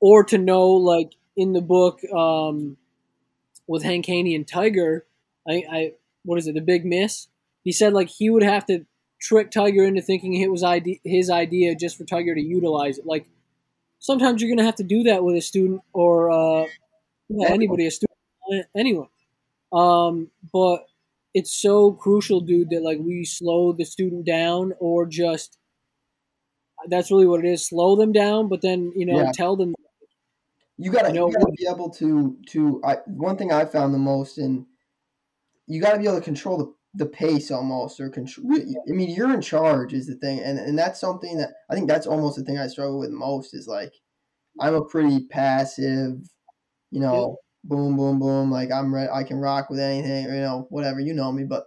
or 0.00 0.24
to 0.24 0.38
know 0.38 0.68
like 0.70 1.12
in 1.36 1.52
the 1.52 1.60
book 1.60 2.00
um, 2.12 2.76
with 3.66 3.82
Hank 3.82 4.06
Haney 4.06 4.34
and 4.34 4.46
Tiger, 4.46 5.06
I, 5.48 5.64
I 5.70 5.92
what 6.24 6.38
is 6.38 6.46
it, 6.46 6.54
the 6.54 6.60
Big 6.60 6.84
Miss? 6.84 7.28
He 7.64 7.72
said 7.72 7.92
like 7.92 8.08
he 8.08 8.30
would 8.30 8.42
have 8.42 8.66
to 8.66 8.86
trick 9.20 9.50
Tiger 9.50 9.84
into 9.84 10.02
thinking 10.02 10.34
it 10.34 10.50
was 10.50 10.62
idea, 10.62 10.96
his 11.04 11.30
idea 11.30 11.74
just 11.74 11.96
for 11.98 12.04
Tiger 12.04 12.34
to 12.34 12.40
utilize 12.42 12.98
it. 12.98 13.06
Like 13.06 13.26
sometimes 13.98 14.40
you're 14.42 14.50
gonna 14.50 14.66
have 14.66 14.76
to 14.76 14.84
do 14.84 15.04
that 15.04 15.24
with 15.24 15.36
a 15.36 15.42
student 15.42 15.82
or 15.92 16.30
uh, 16.30 16.66
yeah, 17.28 17.48
anybody, 17.48 17.86
a 17.86 17.90
student, 17.90 18.16
anyone. 18.76 19.08
Um, 19.72 20.30
but 20.52 20.86
it's 21.34 21.52
so 21.52 21.92
crucial, 21.92 22.40
dude, 22.40 22.70
that 22.70 22.82
like 22.82 22.98
we 23.00 23.24
slow 23.24 23.72
the 23.72 23.84
student 23.84 24.24
down 24.26 24.72
or 24.78 25.06
just 25.06 25.58
that's 26.88 27.10
really 27.10 27.26
what 27.26 27.44
it 27.44 27.48
is. 27.48 27.66
Slow 27.66 27.96
them 27.96 28.12
down, 28.12 28.48
but 28.48 28.62
then 28.62 28.92
you 28.96 29.06
know 29.06 29.24
Yeah. 29.24 29.32
tell 29.32 29.56
them 29.56 29.74
You 30.78 30.90
gotta, 30.92 31.08
You 31.08 31.14
know, 31.14 31.28
you 31.28 31.34
gotta 31.34 31.52
be 31.56 31.66
able 31.68 31.90
to 31.90 32.36
to. 32.48 32.82
I, 32.84 32.96
one 33.06 33.36
thing 33.36 33.50
I 33.52 33.64
found 33.64 33.94
the 33.94 33.98
most, 33.98 34.38
and 34.38 34.66
you 35.66 35.80
gotta 35.80 35.98
be 35.98 36.04
able 36.06 36.18
to 36.18 36.24
control 36.24 36.58
the, 36.58 36.74
the 37.04 37.06
pace 37.10 37.50
almost, 37.50 38.00
or 38.00 38.08
control. 38.10 38.46
I 38.54 38.92
mean, 38.92 39.10
you're 39.10 39.32
in 39.34 39.40
charge 39.40 39.92
is 39.92 40.06
the 40.06 40.16
thing, 40.16 40.40
and 40.40 40.58
and 40.58 40.78
that's 40.78 41.00
something 41.00 41.36
that 41.38 41.50
I 41.70 41.74
think 41.74 41.88
that's 41.88 42.06
almost 42.06 42.36
the 42.36 42.44
thing 42.44 42.58
I 42.58 42.66
struggle 42.68 42.98
with 42.98 43.10
most 43.10 43.54
is 43.54 43.66
like, 43.66 43.92
I'm 44.60 44.74
a 44.74 44.84
pretty 44.84 45.26
passive, 45.28 46.18
you 46.90 47.00
know, 47.00 47.38
boom, 47.64 47.96
boom, 47.96 48.18
boom. 48.20 48.50
Like 48.50 48.70
I'm 48.72 48.94
ready, 48.94 49.10
I 49.10 49.24
can 49.24 49.38
rock 49.38 49.70
with 49.70 49.80
anything, 49.80 50.26
or, 50.26 50.34
you 50.34 50.40
know, 50.42 50.66
whatever. 50.70 51.00
You 51.00 51.14
know 51.14 51.32
me, 51.32 51.44
but 51.44 51.66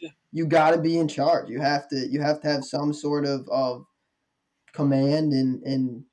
Yeah. 0.00 0.10
you 0.32 0.46
gotta 0.46 0.80
be 0.80 0.98
in 0.98 1.08
charge. 1.08 1.48
You 1.50 1.60
have 1.60 1.88
to, 1.90 1.96
you 2.08 2.20
have 2.22 2.40
to 2.42 2.48
have 2.48 2.64
some 2.64 2.92
sort 2.92 3.26
of 3.26 3.48
of 3.50 3.84
command 4.72 5.32
and 5.32 5.62
and 5.64 6.04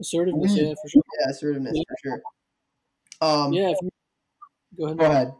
assertiveness. 0.00 0.54
We- 0.54 0.62
Yeah, 0.62 0.74
for 0.82 0.88
sure. 0.88 1.02
yeah, 1.20 1.30
assertiveness 1.30 1.78
for 1.88 1.96
sure. 2.02 2.22
Um, 3.20 3.52
Yeah. 3.52 3.70
If 3.70 3.78
you, 3.82 3.90
go 4.78 4.84
ahead. 4.86 4.98
Go 4.98 5.04
ahead. 5.06 5.34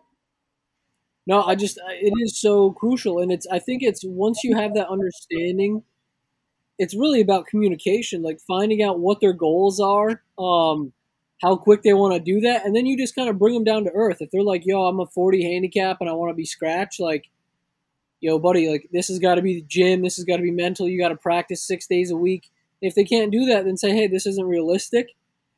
No, 1.27 1.43
I 1.43 1.55
just 1.55 1.79
it 1.89 2.13
is 2.23 2.39
so 2.39 2.73
crucial, 2.73 3.21
and 3.21 3.31
it's 3.31 3.47
I 3.47 3.59
think 3.59 3.83
it's 3.83 4.03
once 4.05 4.43
you 4.43 4.57
have 4.57 4.75
that 4.75 4.89
understanding, 4.89 5.83
it's 6.79 6.95
really 6.95 7.21
about 7.21 7.47
communication, 7.47 8.23
like 8.23 8.41
finding 8.41 8.83
out 8.83 9.01
what 9.01 9.21
their 9.21 9.33
goals 9.35 9.81
are, 9.81 10.23
um, 10.39 10.93
how 11.43 11.57
quick 11.57 11.83
they 11.83 11.95
want 11.95 12.15
to 12.15 12.21
do 12.21 12.41
that, 12.41 12.65
and 12.67 12.75
then 12.75 12.87
you 12.87 12.97
just 12.97 13.15
kind 13.15 13.29
of 13.29 13.39
bring 13.39 13.55
them 13.55 13.65
down 13.65 13.85
to 13.85 13.91
earth. 13.93 14.19
If 14.21 14.31
they're 14.31 14.43
like, 14.43 14.67
"Yo, 14.67 14.83
I'm 14.87 15.01
a 15.01 15.07
40 15.07 15.43
handicap 15.45 15.99
and 16.01 16.11
I 16.11 16.15
want 16.15 16.31
to 16.31 16.35
be 16.35 16.47
scratch," 16.47 16.99
like, 17.01 17.29
"Yo, 18.21 18.39
buddy, 18.39 18.69
like 18.71 18.89
this 18.93 19.09
has 19.09 19.19
got 19.19 19.37
to 19.37 19.43
be 19.43 19.55
the 19.57 19.67
gym. 19.67 20.03
This 20.03 20.17
has 20.17 20.25
got 20.25 20.37
to 20.39 20.43
be 20.43 20.51
mental. 20.53 20.89
You 20.89 21.01
got 21.01 21.11
to 21.11 21.17
practice 21.17 21.63
six 21.63 21.87
days 21.87 22.11
a 22.11 22.17
week." 22.17 22.51
If 22.81 22.95
they 22.95 23.05
can't 23.05 23.33
do 23.33 23.45
that, 23.47 23.65
then 23.65 23.77
say, 23.77 23.93
"Hey, 23.93 24.07
this 24.07 24.27
isn't 24.27 24.47
realistic." 24.47 25.09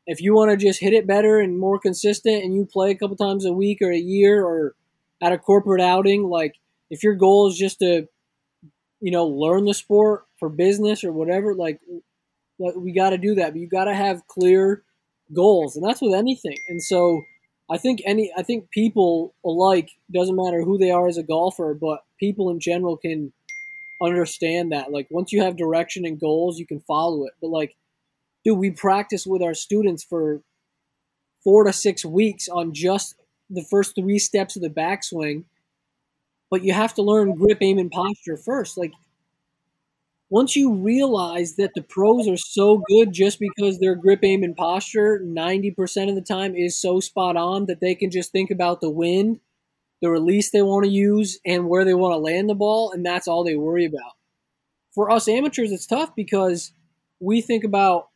If 0.07 0.21
you 0.21 0.35
want 0.35 0.51
to 0.51 0.57
just 0.57 0.81
hit 0.81 0.93
it 0.93 1.07
better 1.07 1.39
and 1.39 1.59
more 1.59 1.79
consistent, 1.79 2.43
and 2.43 2.55
you 2.55 2.67
play 2.67 2.91
a 2.91 2.97
couple 2.97 3.17
times 3.17 3.45
a 3.45 3.53
week 3.53 3.79
or 3.81 3.93
a 3.93 3.99
year 3.99 4.45
or 4.45 4.75
at 5.23 5.33
a 5.33 5.39
corporate 5.39 5.81
outing, 5.81 6.25
like 6.25 6.57
if 6.91 7.03
your 7.05 7.15
goal 7.15 7.47
is 7.47 7.57
just 7.57 7.79
to, 7.79 8.09
you 9.01 9.13
know, 9.13 9.27
learn 9.27 9.65
the 9.65 9.75
sport 9.75 10.25
for 10.39 10.49
business 10.49 11.05
or 11.05 11.13
whatever, 11.13 11.55
like 11.55 11.81
we 12.59 12.93
got 12.93 13.11
to 13.11 13.19
do 13.19 13.35
that. 13.37 13.53
But 13.53 13.61
you 13.61 13.69
got 13.69 13.85
to 13.85 13.95
have 13.95 14.27
clear 14.27 14.83
goals, 15.33 15.77
and 15.77 15.85
that's 15.87 16.03
with 16.03 16.15
anything. 16.15 16.57
And 16.69 16.83
so, 16.83 17.23
I 17.71 17.79
think 17.79 18.03
any, 18.05 18.33
I 18.37 18.43
think 18.43 18.71
people 18.71 19.35
alike 19.45 19.91
doesn't 20.13 20.37
matter 20.37 20.63
who 20.63 20.79
they 20.79 20.91
are 20.91 21.09
as 21.09 21.17
a 21.17 21.23
golfer, 21.23 21.75
but 21.75 22.05
people 22.19 22.51
in 22.51 22.61
general 22.61 22.97
can 22.97 23.33
understand 24.03 24.73
that. 24.73 24.93
Like 24.93 25.09
once 25.11 25.33
you 25.33 25.43
have 25.43 25.57
direction 25.57 26.05
and 26.07 26.21
goals, 26.21 26.59
you 26.59 26.67
can 26.67 26.81
follow 26.81 27.25
it. 27.27 27.33
But 27.41 27.51
like, 27.51 27.77
dude, 28.45 28.59
we 28.59 28.71
practice 28.71 29.27
with 29.27 29.43
our 29.43 29.55
students 29.55 30.05
for 30.05 30.43
four 31.45 31.65
to 31.65 31.73
six 31.73 32.05
weeks 32.05 32.49
on 32.49 32.73
just 32.73 33.17
the 33.51 33.65
first 33.65 33.95
three 33.95 34.19
steps 34.19 34.57
of 34.57 34.62
the 34.62 34.71
backswing. 34.71 35.45
But 36.51 36.62
you 36.62 36.73
have 36.73 36.95
to 36.95 37.03
learn 37.03 37.35
grip, 37.35 37.59
aim, 37.62 37.79
and 37.79 37.91
posture 37.91 38.37
first. 38.37 38.77
Like 38.77 38.93
once 40.31 40.57
you 40.57 40.73
realize 40.73 41.57
that 41.57 41.73
the 41.75 41.83
pros 41.83 42.27
are 42.27 42.38
so 42.38 42.83
good 42.88 43.12
just 43.12 43.38
because 43.38 43.79
their 43.79 43.95
grip, 43.95 44.21
aim, 44.23 44.43
and 44.43 44.57
posture 44.57 45.21
90% 45.23 46.09
of 46.09 46.15
the 46.15 46.23
time 46.23 46.55
is 46.55 46.81
so 46.81 47.01
spot 47.01 47.37
on 47.37 47.67
that 47.67 47.81
they 47.81 47.95
can 47.95 48.11
just 48.11 48.33
think 48.33 48.51
about 48.51 48.81
the 48.81 48.91
wind, 48.91 49.41
the 50.03 50.11
release 50.11 50.51
they 50.51 50.62
want 50.62 50.85
to 50.85 50.91
use, 50.91 51.38
and 51.47 51.69
where 51.69 51.85
they 51.87 51.95
want 51.95 52.12
to 52.12 52.19
land 52.19 52.51
the 52.51 52.55
ball, 52.55 52.93
and 52.93 53.07
that's 53.07 53.27
all 53.27 53.45
they 53.45 53.57
worry 53.57 53.87
about. 53.87 54.12
For 54.95 55.11
us 55.11 55.29
amateurs, 55.29 55.73
it's 55.73 55.87
tough 55.87 56.15
because 56.15 56.73
we 57.21 57.41
think 57.41 57.65
about 57.65 58.09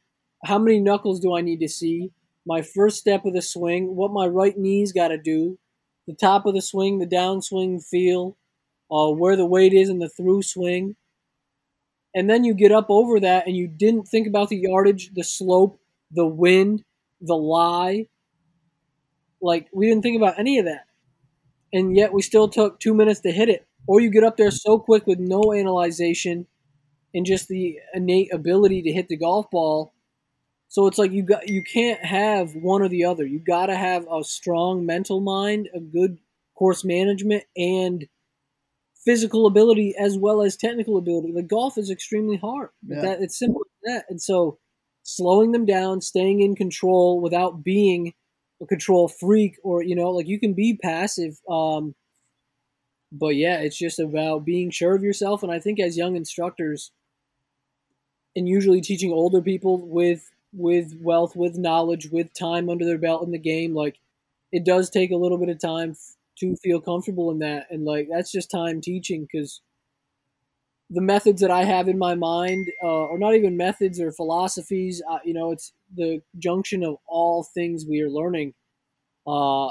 how 0.45 0.59
many 0.59 0.81
knuckles 0.81 1.21
do 1.21 1.35
I 1.35 1.41
need 1.41 1.61
to 1.61 1.69
see, 1.69 2.11
my 2.45 2.61
first 2.63 2.99
step 2.99 3.25
of 3.25 3.33
the 3.33 3.43
swing, 3.43 3.97
what 3.97 4.13
my 4.13 4.27
right 4.27 4.57
knee's 4.57 4.93
got 4.93 5.09
to 5.09 5.19
do, 5.19 5.59
the 6.07 6.15
top 6.15 6.47
of 6.47 6.55
the 6.55 6.63
swing, 6.63 6.99
the 6.99 7.07
downswing 7.07 7.83
feel, 7.85 8.37
uh, 8.91 9.11
where 9.11 9.37
the 9.37 9.47
weight 9.47 9.73
is 9.73 9.89
in 9.89 9.99
the 9.99 10.09
through 10.09 10.43
swing. 10.43 10.97
And 12.15 12.31
then 12.31 12.45
you 12.45 12.55
get 12.55 12.73
up 12.73 12.87
over 12.89 13.21
that 13.21 13.47
and 13.47 13.57
you 13.57 13.69
didn't 13.69 14.05
think 14.09 14.27
about 14.27 14.49
the 14.49 14.57
yardage, 14.57 15.11
the 15.15 15.25
slope, 15.25 15.79
the 16.11 16.27
wind, 16.27 16.85
the 17.21 17.37
lie. 17.37 18.07
Like, 19.41 19.69
we 19.73 19.87
didn't 19.87 20.03
think 20.03 20.17
about 20.17 20.39
any 20.39 20.59
of 20.59 20.65
that. 20.65 20.86
And 21.77 21.97
yet 21.97 22.13
we 22.13 22.23
still 22.23 22.49
took 22.49 22.81
two 22.81 22.95
minutes 22.95 23.21
to 23.21 23.33
hit 23.33 23.49
it. 23.49 23.67
Or 23.87 24.01
you 24.01 24.11
get 24.11 24.25
up 24.25 24.37
there 24.37 24.51
so 24.51 24.79
quick 24.79 25.07
with 25.07 25.19
no 25.19 25.53
analyzation 25.53 26.47
and 27.15 27.27
just 27.27 27.49
the 27.49 27.79
innate 27.95 28.33
ability 28.33 28.83
to 28.83 28.93
hit 28.93 29.09
the 29.09 29.17
golf 29.17 29.51
ball 29.51 29.93
so 30.69 30.87
it's 30.87 30.99
like 30.99 31.13
you 31.13 31.23
got 31.23 31.49
you 31.49 31.63
can't 31.63 32.05
have 32.05 32.55
one 32.55 32.83
or 32.83 32.89
the 32.89 33.05
other. 33.05 33.25
You 33.25 33.39
got 33.39 33.67
to 33.67 33.77
have 33.77 34.07
a 34.13 34.25
strong 34.25 34.85
mental 34.85 35.21
mind, 35.21 35.69
a 35.75 35.81
good 35.81 36.19
course 36.55 36.85
management, 36.85 37.45
and 37.57 38.07
physical 39.05 39.47
ability 39.47 39.95
as 39.99 40.19
well 40.19 40.43
as 40.43 40.57
technical 40.57 40.97
ability. 40.97 41.33
The 41.33 41.43
golf 41.43 41.79
is 41.79 41.91
extremely 41.91 42.37
hard. 42.37 42.71
Yeah. 42.87 43.03
That 43.03 43.23
it's 43.23 43.39
simple 43.39 43.63
as 43.63 43.95
that. 43.95 44.05
And 44.11 44.21
so 44.21 44.59
slowing 45.05 45.53
them 45.53 45.65
down, 45.65 46.01
staying 46.01 46.43
in 46.43 46.57
control 46.57 47.21
without 47.21 47.63
being 47.63 48.15
a 48.63 48.67
control 48.67 49.09
freak, 49.09 49.59
or 49.63 49.83
you 49.83 49.95
know, 49.95 50.11
like 50.11 50.27
you 50.29 50.41
can 50.41 50.55
be 50.55 50.79
passive. 50.83 51.39
Um, 51.49 51.95
but 53.13 53.37
yeah, 53.37 53.59
it's 53.61 53.77
just 53.79 53.99
about 53.99 54.45
being 54.45 54.71
sure 54.71 54.95
of 54.95 55.03
yourself. 55.03 55.43
And 55.43 55.53
I 55.53 55.59
think 55.61 55.81
as 55.81 55.97
young 55.97 56.17
instructors, 56.17 56.93
and 58.35 58.49
usually 58.49 58.81
teaching 58.81 59.13
older 59.13 59.41
people 59.41 59.79
with 59.87 60.31
with 60.53 60.95
wealth, 61.01 61.37
with 61.37 61.57
knowledge, 61.57 62.09
with 62.11 62.33
time 62.35 62.69
under 62.69 62.85
their 62.85 62.99
belt 62.99 63.25
in 63.25 63.33
the 63.33 63.39
game, 63.39 63.75
like 63.75 63.99
it 64.53 64.65
does 64.65 64.91
take 64.91 65.11
a 65.11 65.17
little 65.17 65.39
bit 65.39 65.49
of 65.49 65.59
time 65.59 65.95
to 66.39 66.57
feel 66.57 66.81
comfortable 66.81 67.31
in 67.31 67.39
that, 67.41 67.67
and 67.71 67.85
like 67.85 68.09
that's 68.11 68.33
just 68.33 68.51
time 68.51 68.81
teaching 68.81 69.27
because 69.31 69.61
the 70.91 71.01
methods 71.01 71.41
that 71.41 71.51
I 71.51 71.65
have 71.65 71.89
in 71.89 71.99
my 71.99 72.15
mind 72.15 72.71
uh, 72.83 73.11
are 73.11 73.19
not 73.19 73.35
even 73.35 73.57
methods 73.57 74.01
or 74.01 74.13
philosophies. 74.13 75.03
Uh, 75.09 75.19
you 75.25 75.35
know, 75.35 75.51
it's 75.51 75.73
the 75.97 76.23
junction 76.39 76.85
of 76.85 76.97
all 77.07 77.43
things 77.43 77.85
we 77.85 78.01
are 78.03 78.11
learning. 78.11 78.55
Uh, 79.27 79.71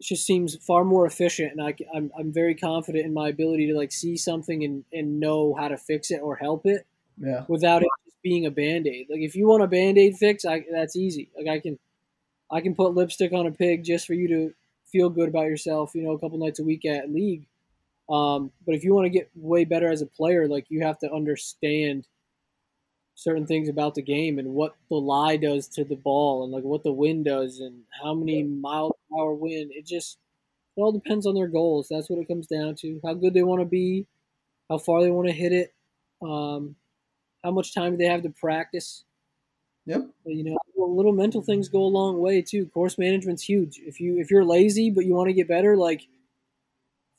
just 0.00 0.24
seems 0.24 0.56
far 0.64 0.82
more 0.82 1.04
efficient, 1.04 1.52
and 1.52 1.60
I, 1.60 1.74
I'm 1.94 2.10
I'm 2.18 2.32
very 2.32 2.54
confident 2.54 3.04
in 3.04 3.12
my 3.12 3.28
ability 3.28 3.66
to 3.66 3.76
like 3.76 3.92
see 3.92 4.16
something 4.16 4.64
and, 4.64 4.84
and 4.94 5.20
know 5.20 5.54
how 5.54 5.68
to 5.68 5.76
fix 5.76 6.10
it 6.10 6.20
or 6.22 6.36
help 6.36 6.64
it. 6.64 6.86
Yeah. 7.18 7.44
Without 7.48 7.82
it 7.82 7.88
just 8.06 8.22
being 8.22 8.46
a 8.46 8.50
band 8.50 8.86
aid. 8.86 9.08
Like 9.10 9.20
if 9.20 9.34
you 9.34 9.46
want 9.46 9.62
a 9.62 9.66
band 9.66 9.98
aid 9.98 10.16
fix, 10.16 10.46
I 10.46 10.64
that's 10.72 10.96
easy. 10.96 11.28
Like 11.36 11.48
I 11.48 11.60
can 11.60 11.78
I 12.50 12.62
can 12.62 12.74
put 12.74 12.94
lipstick 12.94 13.34
on 13.34 13.46
a 13.46 13.50
pig 13.50 13.84
just 13.84 14.06
for 14.06 14.14
you 14.14 14.28
to 14.28 14.54
feel 14.90 15.10
good 15.10 15.28
about 15.28 15.46
yourself. 15.46 15.94
You 15.94 16.02
know, 16.02 16.12
a 16.12 16.18
couple 16.18 16.38
nights 16.38 16.60
a 16.60 16.64
week 16.64 16.86
at 16.86 17.12
league 17.12 17.46
um, 18.10 18.50
but 18.66 18.74
if 18.74 18.82
you 18.84 18.92
want 18.92 19.06
to 19.06 19.10
get 19.10 19.30
way 19.34 19.64
better 19.64 19.90
as 19.90 20.02
a 20.02 20.06
player, 20.06 20.48
like 20.48 20.66
you 20.68 20.82
have 20.84 20.98
to 20.98 21.12
understand 21.12 22.06
certain 23.14 23.46
things 23.46 23.68
about 23.68 23.94
the 23.94 24.02
game 24.02 24.38
and 24.38 24.48
what 24.48 24.74
the 24.88 24.96
lie 24.96 25.36
does 25.36 25.68
to 25.68 25.84
the 25.84 25.96
ball 25.96 26.42
and 26.42 26.52
like 26.52 26.64
what 26.64 26.82
the 26.82 26.92
wind 26.92 27.26
does 27.26 27.60
and 27.60 27.82
how 28.02 28.14
many 28.14 28.42
mile 28.42 28.90
per 28.90 29.18
hour 29.18 29.34
wind. 29.34 29.70
It 29.74 29.86
just 29.86 30.18
it 30.76 30.80
all 30.80 30.92
depends 30.92 31.26
on 31.26 31.34
their 31.34 31.48
goals. 31.48 31.86
That's 31.88 32.08
what 32.10 32.18
it 32.18 32.28
comes 32.28 32.46
down 32.46 32.74
to. 32.76 33.00
How 33.04 33.14
good 33.14 33.34
they 33.34 33.42
want 33.42 33.60
to 33.60 33.66
be, 33.66 34.06
how 34.68 34.78
far 34.78 35.02
they 35.02 35.10
want 35.10 35.28
to 35.28 35.34
hit 35.34 35.52
it, 35.52 35.74
um, 36.22 36.74
how 37.44 37.50
much 37.52 37.74
time 37.74 37.96
they 37.96 38.06
have 38.06 38.22
to 38.22 38.30
practice. 38.30 39.04
Yep. 39.86 40.08
You 40.24 40.44
know, 40.44 40.58
little 40.76 41.12
mental 41.12 41.42
things 41.42 41.68
go 41.68 41.82
a 41.82 41.84
long 41.84 42.18
way 42.20 42.42
too. 42.42 42.66
Course 42.66 42.98
management's 42.98 43.42
huge. 43.42 43.78
If 43.78 44.00
you 44.00 44.18
if 44.18 44.30
you're 44.30 44.44
lazy 44.44 44.90
but 44.90 45.04
you 45.04 45.14
want 45.14 45.28
to 45.28 45.34
get 45.34 45.48
better, 45.48 45.76
like 45.76 46.08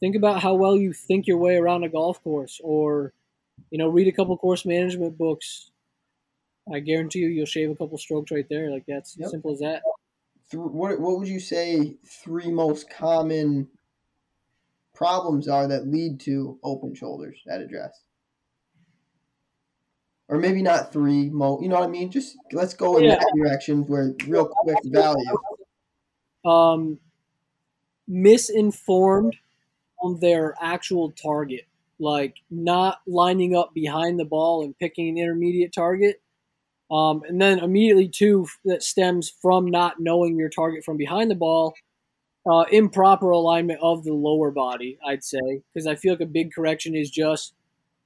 think 0.01 0.17
about 0.17 0.41
how 0.41 0.55
well 0.55 0.75
you 0.75 0.91
think 0.91 1.27
your 1.27 1.37
way 1.37 1.55
around 1.55 1.85
a 1.85 1.89
golf 1.89 2.21
course 2.23 2.59
or 2.61 3.13
you 3.69 3.77
know 3.77 3.87
read 3.87 4.09
a 4.09 4.11
couple 4.11 4.37
course 4.37 4.65
management 4.65 5.17
books. 5.17 5.71
I 6.71 6.79
guarantee 6.79 7.19
you 7.19 7.29
you'll 7.29 7.45
shave 7.45 7.69
a 7.69 7.75
couple 7.75 7.97
strokes 7.97 8.31
right 8.31 8.45
there. 8.49 8.69
Like 8.69 8.83
that's 8.85 9.15
yep. 9.17 9.29
simple 9.29 9.53
as 9.53 9.59
that. 9.59 9.81
What, 10.53 10.99
what 10.99 11.17
would 11.17 11.29
you 11.29 11.39
say 11.39 11.95
three 12.05 12.51
most 12.51 12.89
common 12.89 13.69
problems 14.93 15.47
are 15.47 15.67
that 15.69 15.87
lead 15.87 16.19
to 16.21 16.59
open 16.61 16.93
shoulders 16.93 17.41
at 17.49 17.61
address 17.61 18.01
or 20.31 20.37
maybe 20.37 20.61
not 20.61 20.91
three 20.91 21.29
mo 21.29 21.59
you 21.61 21.69
know 21.69 21.75
what 21.75 21.87
i 21.87 21.91
mean? 21.91 22.09
Just 22.09 22.37
let's 22.51 22.73
go 22.73 22.97
in 22.97 23.03
yeah. 23.03 23.15
that 23.15 23.33
direction 23.35 23.83
where 23.87 24.13
real 24.27 24.47
quick 24.47 24.77
value. 24.85 25.37
Um 26.43 26.99
misinformed 28.07 29.35
on 30.01 30.19
their 30.19 30.55
actual 30.61 31.11
target, 31.11 31.65
like 31.99 32.35
not 32.49 32.99
lining 33.07 33.55
up 33.55 33.73
behind 33.73 34.19
the 34.19 34.25
ball 34.25 34.63
and 34.63 34.77
picking 34.77 35.09
an 35.09 35.17
intermediate 35.17 35.73
target. 35.73 36.21
Um, 36.89 37.21
and 37.27 37.41
then 37.41 37.59
immediately, 37.59 38.09
too, 38.09 38.47
that 38.65 38.83
stems 38.83 39.29
from 39.41 39.65
not 39.67 39.99
knowing 39.99 40.37
your 40.37 40.49
target 40.49 40.83
from 40.83 40.97
behind 40.97 41.31
the 41.31 41.35
ball, 41.35 41.73
uh, 42.45 42.65
improper 42.71 43.29
alignment 43.29 43.79
of 43.81 44.03
the 44.03 44.13
lower 44.13 44.51
body, 44.51 44.97
I'd 45.05 45.23
say, 45.23 45.61
because 45.73 45.87
I 45.87 45.95
feel 45.95 46.13
like 46.13 46.21
a 46.21 46.25
big 46.25 46.51
correction 46.53 46.95
is 46.95 47.09
just 47.09 47.53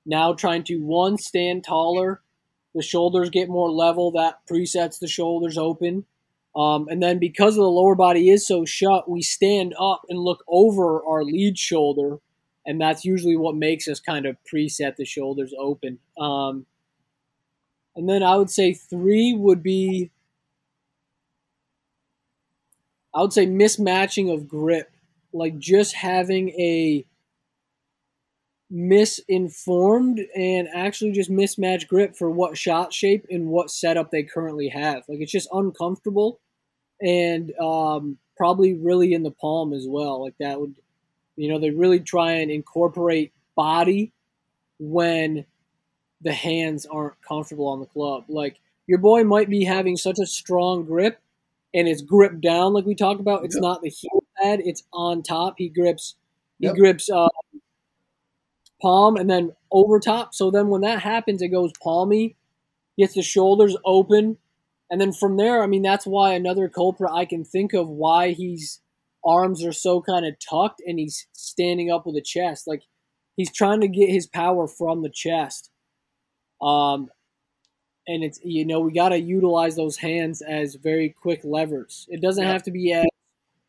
now 0.05 0.33
trying 0.33 0.63
to 0.65 0.77
one 0.77 1.17
stand 1.17 1.63
taller, 1.63 2.21
the 2.75 2.83
shoulders 2.83 3.29
get 3.29 3.49
more 3.49 3.71
level, 3.71 4.11
that 4.11 4.39
presets 4.47 4.99
the 4.99 5.07
shoulders 5.07 5.57
open. 5.57 6.05
Um, 6.55 6.87
and 6.87 7.03
then 7.03 7.19
because 7.19 7.55
of 7.55 7.63
the 7.63 7.69
lower 7.69 7.95
body 7.95 8.29
is 8.29 8.47
so 8.47 8.63
shut, 8.63 9.09
we 9.09 9.21
stand 9.21 9.73
up 9.79 10.03
and 10.07 10.17
look 10.17 10.43
over 10.47 11.05
our 11.05 11.23
lead 11.23 11.57
shoulder, 11.57 12.19
and 12.65 12.79
that's 12.79 13.03
usually 13.03 13.35
what 13.35 13.55
makes 13.55 13.87
us 13.87 13.99
kind 13.99 14.25
of 14.25 14.37
preset 14.51 14.95
the 14.95 15.05
shoulders 15.05 15.53
open. 15.59 15.99
Um, 16.17 16.65
and 17.95 18.07
then 18.07 18.23
I 18.23 18.37
would 18.37 18.49
say 18.49 18.73
three 18.73 19.33
would 19.33 19.61
be, 19.61 20.11
I 23.13 23.21
would 23.21 23.33
say 23.33 23.45
mismatching 23.45 24.33
of 24.33 24.47
grip, 24.47 24.91
like 25.33 25.59
just 25.59 25.93
having 25.93 26.49
a 26.51 27.05
misinformed 28.69 30.21
and 30.35 30.67
actually 30.73 31.11
just 31.11 31.29
mismatched 31.29 31.87
grip 31.87 32.15
for 32.15 32.31
what 32.31 32.57
shot 32.57 32.93
shape 32.93 33.25
and 33.29 33.47
what 33.47 33.69
setup 33.69 34.09
they 34.11 34.23
currently 34.23 34.69
have. 34.69 35.03
Like 35.07 35.19
it's 35.19 35.31
just 35.31 35.49
uncomfortable 35.51 36.39
and 37.01 37.51
um, 37.59 38.17
probably 38.37 38.73
really 38.73 39.13
in 39.13 39.23
the 39.23 39.31
palm 39.31 39.73
as 39.73 39.85
well. 39.87 40.23
Like 40.23 40.35
that 40.39 40.59
would, 40.59 40.75
you 41.35 41.49
know, 41.49 41.59
they 41.59 41.71
really 41.71 41.99
try 41.99 42.33
and 42.33 42.51
incorporate 42.51 43.33
body 43.55 44.11
when 44.79 45.45
the 46.21 46.33
hands 46.33 46.85
aren't 46.85 47.21
comfortable 47.21 47.67
on 47.67 47.79
the 47.79 47.85
club. 47.85 48.25
Like 48.27 48.59
your 48.87 48.99
boy 48.99 49.23
might 49.23 49.49
be 49.49 49.63
having 49.63 49.97
such 49.97 50.19
a 50.19 50.25
strong 50.25 50.85
grip 50.85 51.19
and 51.73 51.87
it's 51.87 52.01
gripped 52.01 52.41
down 52.41 52.73
like 52.73 52.85
we 52.85 52.95
talked 52.95 53.19
about. 53.19 53.45
It's 53.45 53.55
yep. 53.55 53.61
not 53.61 53.81
the 53.81 53.89
heel 53.89 54.23
pad, 54.41 54.61
it's 54.63 54.83
on 54.93 55.23
top. 55.23 55.55
He 55.57 55.69
grips 55.69 56.15
he 56.59 56.67
yep. 56.67 56.75
grips 56.75 57.09
uh, 57.09 57.27
palm 58.81 59.17
and 59.17 59.29
then 59.29 59.53
over 59.71 59.99
top. 59.99 60.33
So 60.33 60.51
then 60.51 60.69
when 60.69 60.81
that 60.81 61.01
happens, 61.01 61.41
it 61.41 61.49
goes 61.49 61.71
palmy, 61.81 62.35
gets 62.97 63.13
the 63.13 63.21
shoulders 63.21 63.75
open, 63.83 64.37
and 64.95 65.01
then 65.01 65.11
from 65.11 65.35
there, 65.35 65.61
I 65.61 65.67
mean, 65.67 65.81
that's 65.81 66.07
why 66.07 66.35
another 66.35 66.69
culprit 66.69 67.11
I 67.13 67.25
can 67.25 67.43
think 67.43 67.73
of 67.73 67.89
why 67.89 68.31
he's 68.31 68.79
arms 69.25 69.61
are 69.65 69.73
so 69.73 70.01
kind 70.01 70.25
of 70.25 70.35
tucked 70.39 70.81
and 70.87 70.97
he's 70.97 71.27
standing 71.33 71.91
up 71.91 72.05
with 72.05 72.15
a 72.15 72.21
chest. 72.21 72.65
Like 72.65 72.83
he's 73.35 73.51
trying 73.51 73.81
to 73.81 73.89
get 73.89 74.07
his 74.07 74.25
power 74.25 74.69
from 74.69 75.01
the 75.01 75.09
chest. 75.09 75.69
Um, 76.61 77.09
and 78.07 78.23
it's 78.23 78.39
you 78.41 78.65
know 78.65 78.79
we 78.79 78.93
got 78.93 79.09
to 79.09 79.19
utilize 79.19 79.75
those 79.75 79.97
hands 79.97 80.41
as 80.41 80.75
very 80.75 81.09
quick 81.09 81.41
levers. 81.43 82.07
It 82.09 82.21
doesn't 82.21 82.45
have 82.45 82.63
to 82.63 82.71
be 82.71 82.93
as 82.93 83.07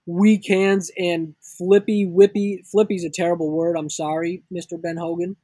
weak 0.06 0.46
hands 0.46 0.92
and 0.96 1.34
flippy 1.40 2.06
whippy. 2.06 2.64
Flippy's 2.70 3.02
a 3.02 3.10
terrible 3.10 3.50
word. 3.50 3.74
I'm 3.76 3.90
sorry, 3.90 4.44
Mister 4.48 4.78
Ben 4.78 4.96
Hogan, 4.96 5.34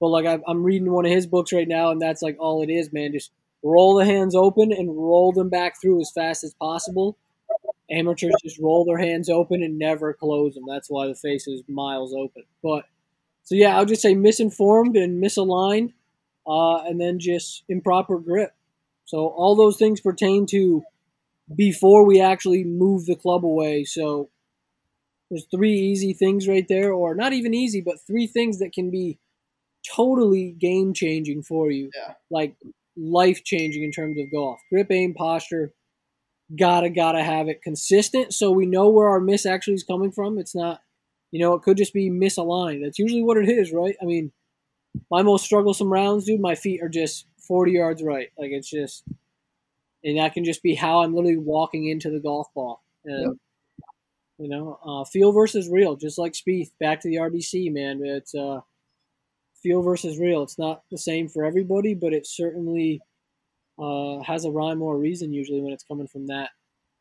but 0.00 0.08
like 0.08 0.42
I'm 0.48 0.64
reading 0.64 0.90
one 0.90 1.06
of 1.06 1.12
his 1.12 1.28
books 1.28 1.52
right 1.52 1.68
now, 1.68 1.92
and 1.92 2.02
that's 2.02 2.22
like 2.22 2.38
all 2.40 2.60
it 2.64 2.70
is, 2.70 2.92
man. 2.92 3.12
Just 3.12 3.30
roll 3.62 3.96
the 3.96 4.04
hands 4.04 4.34
open 4.34 4.72
and 4.72 4.96
roll 4.96 5.32
them 5.32 5.48
back 5.48 5.80
through 5.80 6.00
as 6.00 6.10
fast 6.14 6.44
as 6.44 6.54
possible. 6.54 7.16
Amateurs 7.90 8.34
just 8.42 8.58
roll 8.58 8.84
their 8.84 8.98
hands 8.98 9.30
open 9.30 9.62
and 9.62 9.78
never 9.78 10.12
close 10.12 10.54
them. 10.54 10.64
That's 10.68 10.90
why 10.90 11.06
the 11.06 11.14
face 11.14 11.46
is 11.46 11.62
miles 11.68 12.14
open. 12.14 12.44
But 12.62 12.84
so 13.44 13.54
yeah, 13.54 13.76
I'll 13.76 13.86
just 13.86 14.02
say 14.02 14.14
misinformed 14.14 14.96
and 14.96 15.22
misaligned, 15.22 15.94
uh, 16.46 16.84
and 16.84 17.00
then 17.00 17.18
just 17.18 17.64
improper 17.68 18.18
grip. 18.18 18.52
So 19.06 19.26
all 19.28 19.56
those 19.56 19.78
things 19.78 20.00
pertain 20.02 20.44
to 20.46 20.82
before 21.54 22.04
we 22.04 22.20
actually 22.20 22.64
move 22.64 23.06
the 23.06 23.16
club 23.16 23.44
away. 23.44 23.84
So 23.84 24.28
there's 25.30 25.46
three 25.50 25.78
easy 25.78 26.12
things 26.12 26.46
right 26.46 26.66
there, 26.68 26.92
or 26.92 27.14
not 27.14 27.32
even 27.32 27.54
easy, 27.54 27.80
but 27.80 28.00
three 28.06 28.26
things 28.26 28.58
that 28.58 28.72
can 28.72 28.90
be 28.90 29.18
totally 29.96 30.50
game 30.50 30.92
changing 30.92 31.42
for 31.42 31.70
you. 31.70 31.90
Yeah. 31.94 32.14
Like 32.30 32.56
life 32.98 33.44
changing 33.44 33.82
in 33.82 33.92
terms 33.92 34.18
of 34.18 34.30
golf. 34.30 34.60
Grip, 34.70 34.90
aim, 34.90 35.14
posture, 35.14 35.72
gotta 36.56 36.90
gotta 36.90 37.22
have 37.22 37.48
it 37.48 37.62
consistent 37.62 38.32
so 38.32 38.50
we 38.50 38.66
know 38.66 38.88
where 38.88 39.08
our 39.08 39.20
miss 39.20 39.46
actually 39.46 39.74
is 39.74 39.84
coming 39.84 40.10
from. 40.10 40.38
It's 40.38 40.54
not, 40.54 40.80
you 41.30 41.40
know, 41.40 41.54
it 41.54 41.62
could 41.62 41.76
just 41.76 41.94
be 41.94 42.10
misaligned. 42.10 42.82
That's 42.82 42.98
usually 42.98 43.22
what 43.22 43.36
it 43.36 43.48
is, 43.48 43.72
right? 43.72 43.96
I 44.00 44.04
mean, 44.04 44.32
my 45.10 45.22
most 45.22 45.44
strugglesome 45.44 45.92
rounds, 45.92 46.24
dude, 46.24 46.40
my 46.40 46.54
feet 46.54 46.82
are 46.82 46.88
just 46.88 47.26
40 47.46 47.72
yards 47.72 48.02
right. 48.02 48.28
Like 48.38 48.50
it's 48.50 48.70
just, 48.70 49.04
and 50.02 50.18
that 50.18 50.34
can 50.34 50.44
just 50.44 50.62
be 50.62 50.74
how 50.74 51.02
I'm 51.02 51.14
literally 51.14 51.36
walking 51.36 51.88
into 51.88 52.10
the 52.10 52.20
golf 52.20 52.48
ball. 52.54 52.82
And, 53.04 53.22
yep. 53.22 53.32
You 54.40 54.48
know, 54.48 54.78
uh, 54.86 55.04
feel 55.04 55.32
versus 55.32 55.68
real, 55.68 55.96
just 55.96 56.16
like 56.16 56.32
Spieth. 56.32 56.70
Back 56.78 57.00
to 57.00 57.08
the 57.08 57.16
RBC, 57.16 57.72
man. 57.72 58.00
It's 58.04 58.36
uh, 58.36 58.60
feel 59.62 59.82
versus 59.82 60.18
real. 60.18 60.42
It's 60.42 60.58
not 60.58 60.82
the 60.90 60.98
same 60.98 61.28
for 61.28 61.44
everybody, 61.44 61.94
but 61.94 62.12
it 62.12 62.26
certainly 62.26 63.00
uh, 63.78 64.20
has 64.22 64.44
a 64.44 64.50
rhyme 64.50 64.82
or 64.82 64.94
a 64.94 64.98
reason 64.98 65.32
usually 65.32 65.60
when 65.60 65.72
it's 65.72 65.84
coming 65.84 66.06
from 66.06 66.26
that 66.26 66.50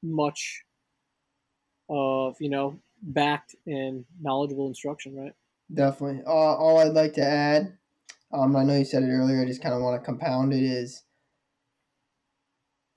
much 0.04 0.64
of 1.90 2.36
you 2.40 2.50
know 2.50 2.80
backed 3.02 3.56
and 3.66 4.06
knowledgeable 4.22 4.68
instruction, 4.68 5.16
right? 5.16 5.34
Definitely. 5.74 6.24
Uh, 6.26 6.30
all 6.30 6.80
I'd 6.80 6.94
like 6.94 7.14
to 7.14 7.24
add, 7.24 7.78
um, 8.32 8.56
I 8.56 8.64
know 8.64 8.78
you 8.78 8.86
said 8.86 9.04
it 9.04 9.12
earlier. 9.12 9.42
I 9.42 9.46
just 9.46 9.62
kind 9.62 9.76
of 9.76 9.82
want 9.82 10.00
to 10.00 10.06
compound 10.06 10.54
it. 10.54 10.64
Is 10.64 11.04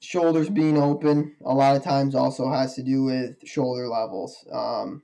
shoulders 0.01 0.49
being 0.49 0.79
open 0.79 1.37
a 1.45 1.53
lot 1.53 1.77
of 1.77 1.85
times 1.85 2.15
also 2.15 2.51
has 2.51 2.75
to 2.75 2.83
do 2.83 3.05
with 3.05 3.37
shoulder 3.47 3.87
levels. 3.87 4.45
Um, 4.53 5.03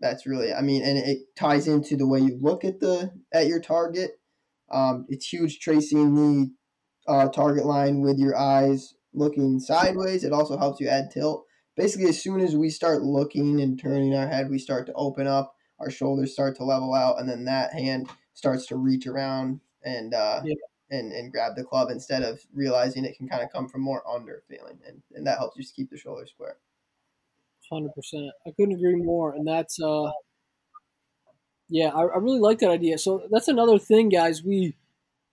That's 0.00 0.26
really, 0.26 0.52
I 0.52 0.60
mean, 0.60 0.82
and 0.82 0.98
it 0.98 1.34
ties 1.36 1.66
into 1.66 1.96
the 1.96 2.06
way 2.06 2.20
you 2.20 2.38
look 2.40 2.64
at 2.64 2.80
the 2.80 3.12
at 3.32 3.46
your 3.46 3.60
target. 3.60 4.20
Um, 4.70 5.06
it's 5.08 5.26
huge 5.26 5.60
tracing 5.60 6.14
the 6.14 6.54
uh, 7.10 7.28
target 7.28 7.64
line 7.64 8.00
with 8.00 8.18
your 8.18 8.36
eyes 8.36 8.94
looking 9.14 9.58
sideways. 9.60 10.24
It 10.24 10.32
also 10.32 10.58
helps 10.58 10.80
you 10.80 10.88
add 10.88 11.10
tilt. 11.10 11.46
Basically, 11.76 12.08
as 12.08 12.22
soon 12.22 12.40
as 12.40 12.56
we 12.56 12.68
start 12.68 13.02
looking 13.02 13.60
and 13.60 13.78
turning 13.78 14.14
our 14.14 14.28
head, 14.28 14.50
we 14.50 14.58
start 14.58 14.86
to 14.86 14.92
open 14.94 15.26
up. 15.26 15.54
Our 15.78 15.90
shoulders 15.90 16.32
start 16.32 16.56
to 16.56 16.64
level 16.64 16.94
out, 16.94 17.18
and 17.18 17.28
then 17.28 17.44
that 17.44 17.72
hand 17.72 18.10
starts 18.34 18.66
to 18.66 18.76
reach 18.76 19.06
around 19.06 19.60
and 19.82 20.12
uh, 20.14 20.42
Yeah. 20.44 20.54
and 20.90 21.12
and 21.12 21.32
grab 21.32 21.54
the 21.56 21.64
club 21.64 21.90
instead 21.90 22.22
of 22.22 22.40
realizing 22.52 23.04
it 23.04 23.16
can 23.16 23.28
kind 23.28 23.42
of 23.42 23.50
come 23.52 23.68
from 23.68 23.82
more 23.82 24.02
under 24.08 24.42
feeling, 24.48 24.78
and, 24.86 25.02
and 25.12 25.26
that 25.26 25.38
helps 25.38 25.56
you 25.56 25.62
just 25.62 25.76
keep 25.76 25.90
the 25.90 25.98
shoulders 25.98 26.30
square. 26.30 26.58
Hundred 27.70 27.94
percent. 27.94 28.30
I 28.46 28.50
couldn't 28.56 28.76
agree 28.76 28.96
more. 28.96 29.34
And 29.34 29.46
that's 29.46 29.80
uh, 29.80 30.10
yeah, 31.68 31.88
I, 31.88 32.02
I 32.02 32.18
really 32.18 32.40
like 32.40 32.58
that 32.60 32.70
idea. 32.70 32.98
So 32.98 33.26
that's 33.30 33.48
another 33.48 33.78
thing, 33.78 34.08
guys. 34.08 34.42
We 34.42 34.76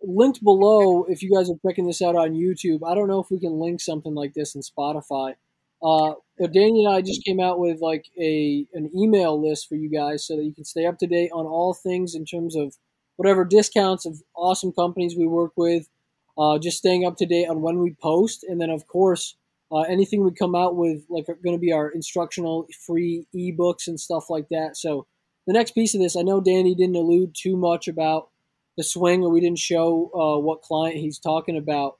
linked 0.01 0.43
below 0.43 1.05
if 1.05 1.21
you 1.21 1.31
guys 1.33 1.49
are 1.49 1.57
checking 1.65 1.87
this 1.87 2.01
out 2.01 2.15
on 2.15 2.31
YouTube. 2.31 2.79
I 2.85 2.95
don't 2.95 3.07
know 3.07 3.19
if 3.19 3.29
we 3.29 3.39
can 3.39 3.59
link 3.59 3.81
something 3.81 4.15
like 4.15 4.33
this 4.33 4.55
in 4.55 4.61
Spotify. 4.61 5.35
Uh, 5.81 6.13
but 6.39 6.53
Danny 6.53 6.85
and 6.85 6.93
I 6.93 7.01
just 7.01 7.23
came 7.25 7.39
out 7.39 7.59
with 7.59 7.81
like 7.81 8.05
a 8.19 8.65
an 8.73 8.89
email 8.95 9.39
list 9.41 9.67
for 9.67 9.75
you 9.75 9.89
guys 9.89 10.25
so 10.25 10.35
that 10.37 10.43
you 10.43 10.53
can 10.53 10.65
stay 10.65 10.85
up 10.85 10.97
to 10.99 11.07
date 11.07 11.31
on 11.33 11.45
all 11.45 11.73
things 11.73 12.15
in 12.15 12.25
terms 12.25 12.55
of 12.55 12.75
whatever 13.17 13.45
discounts 13.45 14.05
of 14.05 14.21
awesome 14.35 14.71
companies 14.71 15.15
we 15.17 15.27
work 15.27 15.51
with. 15.55 15.87
Uh, 16.35 16.57
just 16.57 16.77
staying 16.77 17.05
up 17.05 17.15
to 17.17 17.27
date 17.27 17.47
on 17.47 17.61
when 17.61 17.77
we 17.79 17.95
post, 18.01 18.43
and 18.43 18.59
then 18.59 18.71
of 18.71 18.87
course 18.87 19.35
uh, 19.73 19.81
anything 19.81 20.23
we 20.23 20.31
come 20.31 20.55
out 20.55 20.75
with, 20.75 21.03
like 21.09 21.27
are 21.29 21.39
going 21.43 21.55
to 21.55 21.59
be 21.59 21.73
our 21.73 21.89
instructional 21.89 22.67
free 22.85 23.25
ebooks 23.35 23.87
and 23.87 23.99
stuff 23.99 24.29
like 24.29 24.47
that. 24.49 24.77
So 24.77 25.07
the 25.47 25.53
next 25.53 25.71
piece 25.71 25.95
of 25.95 26.01
this, 26.01 26.15
I 26.15 26.21
know 26.21 26.39
Danny 26.39 26.75
didn't 26.75 26.95
allude 26.95 27.35
too 27.35 27.57
much 27.57 27.87
about 27.87 28.29
the 28.77 28.83
swing, 28.83 29.23
or 29.23 29.29
we 29.29 29.41
didn't 29.41 29.59
show 29.59 30.11
uh, 30.13 30.39
what 30.39 30.61
client 30.61 30.97
he's 30.97 31.19
talking 31.19 31.57
about. 31.57 31.97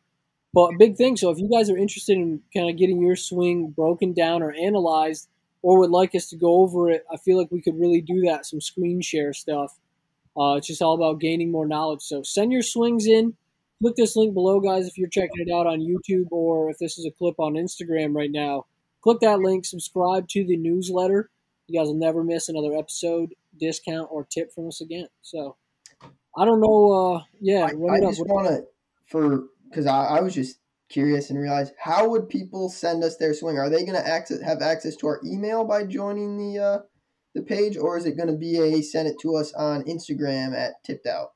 But 0.54 0.78
big 0.78 0.98
thing. 0.98 1.18
So 1.18 1.32
if 1.32 1.40
you 1.40 1.50
guys 1.50 1.70
are 1.70 1.78
interested 1.78 2.16
in 2.16 2.42
kind 2.56 2.70
of 2.70 2.78
getting 2.78 3.02
your 3.02 3.16
swing 3.16 3.72
broken 3.72 4.14
down 4.14 4.44
or 4.44 4.54
analyzed, 4.54 5.28
or 5.64 5.80
would 5.80 5.90
like 5.90 6.14
us 6.14 6.28
to 6.30 6.36
go 6.36 6.62
over 6.62 6.92
it, 6.92 7.06
I 7.12 7.18
feel 7.18 7.40
like 7.40 7.52
we 7.52 7.62
could 7.62 7.80
really 7.80 8.02
do 8.02 8.22
that. 8.28 8.46
Some 8.46 8.62
screen 8.62 9.02
share 9.02 9.34
stuff. 9.34 9.80
Uh, 10.38 10.56
it's 10.56 10.68
just 10.68 10.82
all 10.82 10.94
about 10.94 11.20
gaining 11.20 11.52
more 11.52 11.66
knowledge. 11.66 12.02
So 12.02 12.22
send 12.22 12.52
your 12.52 12.62
swings 12.62 13.08
in. 13.08 13.36
Click 13.84 13.98
this 13.98 14.16
link 14.16 14.34
below, 14.34 14.62
guys, 14.62 14.88
if 14.88 14.98
you're 14.98 15.10
checking 15.10 15.46
it 15.46 15.52
out 15.52 15.68
on 15.68 15.82
YouTube 15.82 16.32
or 16.32 16.70
if 16.70 16.78
this 16.78 16.98
is 16.98 17.06
a 17.06 17.12
clip 17.12 17.36
on 17.38 17.56
Instagram 17.56 18.16
right 18.16 18.32
now. 18.32 18.66
Click 19.02 19.20
that 19.20 19.40
link, 19.40 19.66
subscribe 19.66 20.30
to 20.30 20.46
the 20.46 20.56
newsletter. 20.56 21.30
You 21.68 21.78
guys 21.78 21.88
will 21.88 21.96
never 21.96 22.24
miss 22.24 22.48
another 22.48 22.74
episode, 22.78 23.34
discount, 23.60 24.08
or 24.10 24.24
tip 24.24 24.54
from 24.54 24.70
us 24.70 24.80
again. 24.80 25.08
So 25.22 25.58
I 26.38 26.46
don't 26.46 26.62
know. 26.62 26.94
Uh, 26.94 27.24
yeah, 27.42 27.66
I, 27.66 27.96
I 27.96 27.98
up. 27.98 28.12
just 28.12 28.26
want 28.26 28.48
to 28.48 28.64
for 29.06 29.48
because 29.70 29.86
I, 29.86 30.06
I 30.06 30.22
was 30.22 30.34
just 30.34 30.60
curious 30.88 31.30
and 31.30 31.38
realized 31.38 31.74
how 31.78 32.08
would 32.08 32.30
people 32.30 32.70
send 32.70 33.04
us 33.04 33.18
their 33.18 33.34
swing? 33.34 33.58
Are 33.58 33.70
they 33.70 33.84
going 33.84 34.02
to 34.02 34.08
access 34.08 34.40
have 34.40 34.62
access 34.62 34.96
to 34.96 35.08
our 35.08 35.20
email 35.26 35.66
by 35.66 35.84
joining 35.84 36.38
the 36.38 36.64
uh, 36.64 36.80
the 37.36 37.42
page, 37.42 37.76
or 37.76 37.98
is 37.98 38.06
it 38.06 38.16
going 38.16 38.32
to 38.32 38.38
be 38.38 38.60
a 38.60 38.82
send 38.82 39.10
it 39.10 39.20
to 39.24 39.36
us 39.36 39.54
on 39.54 39.84
Instagram 39.84 40.58
at 40.58 40.82
tipped 40.86 41.06
out? 41.06 41.32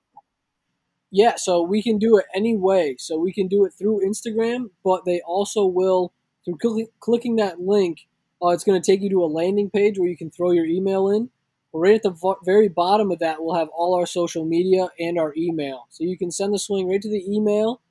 Yeah, 1.11 1.35
so 1.37 1.61
we 1.61 1.81
can 1.81 1.97
do 1.97 2.17
it 2.17 2.25
any 2.35 2.57
way. 2.57 2.95
So 2.99 3.17
we 3.17 3.31
can 3.31 3.47
do 3.47 3.65
it 3.65 3.73
through 3.77 4.01
Instagram, 4.05 4.69
but 4.83 5.05
they 5.05 5.21
also 5.21 5.65
will 5.65 6.11
through 6.43 6.57
cl- 6.61 6.87
clicking 6.99 7.37
that 7.37 7.61
link. 7.61 8.07
Uh, 8.41 8.49
it's 8.49 8.63
going 8.63 8.79
to 8.79 8.85
take 8.85 9.01
you 9.01 9.09
to 9.09 9.23
a 9.23 9.25
landing 9.25 9.69
page 9.69 9.97
where 9.97 10.09
you 10.09 10.17
can 10.17 10.29
throw 10.29 10.51
your 10.51 10.65
email 10.65 11.09
in. 11.09 11.29
Right 11.73 11.95
at 11.95 12.03
the 12.03 12.11
vo- 12.11 12.39
very 12.45 12.67
bottom 12.67 13.11
of 13.11 13.19
that, 13.19 13.41
we'll 13.41 13.55
have 13.55 13.69
all 13.69 13.95
our 13.95 14.05
social 14.05 14.45
media 14.45 14.87
and 14.99 15.17
our 15.17 15.33
email. 15.37 15.87
So 15.89 16.03
you 16.03 16.17
can 16.17 16.31
send 16.31 16.53
the 16.53 16.59
swing 16.59 16.89
right 16.89 17.01
to 17.01 17.09
the 17.09 17.23
email. 17.27 17.81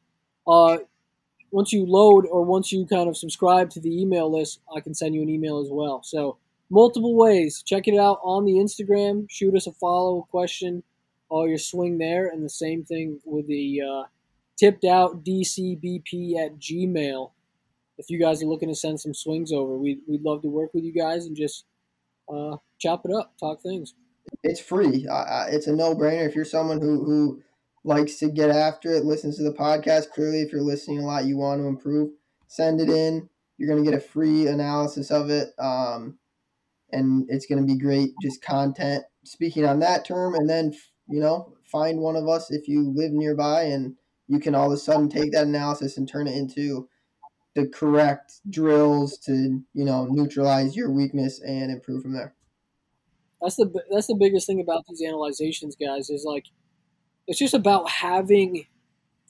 Uh, 0.47 0.79
once 1.51 1.73
you 1.73 1.87
load 1.87 2.27
or 2.27 2.43
once 2.45 2.73
you 2.73 2.87
kind 2.87 3.09
of 3.09 3.17
subscribe 3.17 3.71
to 3.71 3.81
the 3.81 4.01
email 4.01 4.31
list, 4.31 4.61
I 4.75 4.81
can 4.81 4.95
send 4.95 5.15
you 5.15 5.23
an 5.23 5.29
email 5.29 5.59
as 5.61 5.69
well. 5.71 6.03
So 6.03 6.37
multiple 6.71 7.15
ways. 7.17 7.63
Check 7.65 7.89
it 7.89 7.99
out 7.99 8.19
on 8.23 8.45
the 8.45 8.55
Instagram. 8.55 9.27
Shoot 9.31 9.55
us 9.55 9.67
a 9.67 9.73
follow 9.73 10.27
question 10.31 10.83
all 11.29 11.49
your 11.49 11.59
swing 11.59 11.99
there, 11.99 12.29
and 12.29 12.45
the 12.45 12.51
same 12.51 12.85
thing 12.85 13.21
with 13.25 13.47
the 13.47 13.81
uh, 13.83 14.03
tipped 14.59 14.85
out 14.85 15.25
DCBP 15.25 16.37
at 16.37 16.59
Gmail. 16.59 17.33
If 17.99 18.11
you 18.11 18.21
guys 18.21 18.43
are 18.43 18.47
looking 18.47 18.69
to 18.69 18.75
send 18.75 19.01
some 19.01 19.15
swings 19.15 19.53
over, 19.53 19.77
we'd, 19.77 20.01
we'd 20.07 20.23
love 20.23 20.43
to 20.43 20.49
work 20.49 20.75
with 20.75 20.85
you 20.85 20.93
guys 20.93 21.27
and 21.27 21.37
just 21.37 21.65
uh, 22.33 22.57
chop 22.79 23.03
it 23.05 23.13
up, 23.15 23.35
talk 23.39 23.63
things. 23.63 23.95
It's 24.43 24.61
free. 24.61 25.07
Uh, 25.11 25.47
it's 25.49 25.67
a 25.67 25.73
no 25.73 25.95
brainer. 25.95 26.29
If 26.29 26.35
you're 26.35 26.45
someone 26.45 26.81
who 26.81 27.05
who 27.05 27.43
likes 27.85 28.17
to 28.17 28.29
get 28.29 28.51
after 28.51 28.93
it, 28.93 29.05
listens 29.05 29.37
to 29.37 29.45
the 29.45 29.53
podcast. 29.53 30.11
Clearly, 30.11 30.43
if 30.43 30.53
you're 30.53 30.63
listening 30.63 30.99
a 30.99 31.07
lot, 31.07 31.25
you 31.25 31.37
want 31.37 31.61
to 31.61 31.67
improve. 31.67 32.11
Send 32.49 32.81
it 32.81 32.91
in. 32.91 33.29
You're 33.57 33.69
gonna 33.69 33.89
get 33.89 33.95
a 33.95 34.01
free 34.01 34.49
analysis 34.49 35.11
of 35.11 35.31
it, 35.31 35.51
um, 35.59 36.19
and 36.93 37.27
it's 37.29 37.47
gonna 37.47 37.63
be 37.63 37.79
great. 37.79 38.11
Just 38.21 38.43
content 38.43 39.05
speaking 39.25 39.65
on 39.65 39.79
that 39.81 40.05
term, 40.05 40.35
and 40.35 40.51
then 40.51 40.75
you 41.09 41.21
know, 41.21 41.53
find 41.65 41.99
one 41.99 42.17
of 42.17 42.29
us 42.29 42.51
if 42.51 42.69
you 42.69 42.93
live 42.95 43.13
nearby 43.13 43.63
and 43.63 43.97
you 44.29 44.41
can 44.41 44.55
all 44.55 44.67
of 44.67 44.73
a 44.73 44.77
sudden 44.77 45.09
take 45.09 45.33
that 45.33 45.47
analysis 45.47 45.97
and 45.97 46.09
turn 46.09 46.27
it 46.27 46.37
into 46.37 46.89
the 47.55 47.67
correct 47.69 48.41
drills 48.51 49.19
to, 49.19 49.63
you 49.73 49.85
know, 49.85 50.07
neutralize 50.11 50.77
your 50.77 50.91
weakness 50.91 51.41
and 51.41 51.71
improve 51.71 52.03
from 52.03 52.13
there. 52.13 52.35
That's 53.41 53.57
the 53.57 53.71
that's 53.91 54.09
the 54.09 54.15
biggest 54.15 54.47
thing 54.47 54.61
about 54.61 54.85
these 54.89 55.03
analyzations, 55.03 55.77
guys. 55.77 56.11
Is 56.11 56.25
like 56.25 56.47
it's 57.27 57.39
just 57.39 57.55
about 57.55 57.91
having 57.91 58.67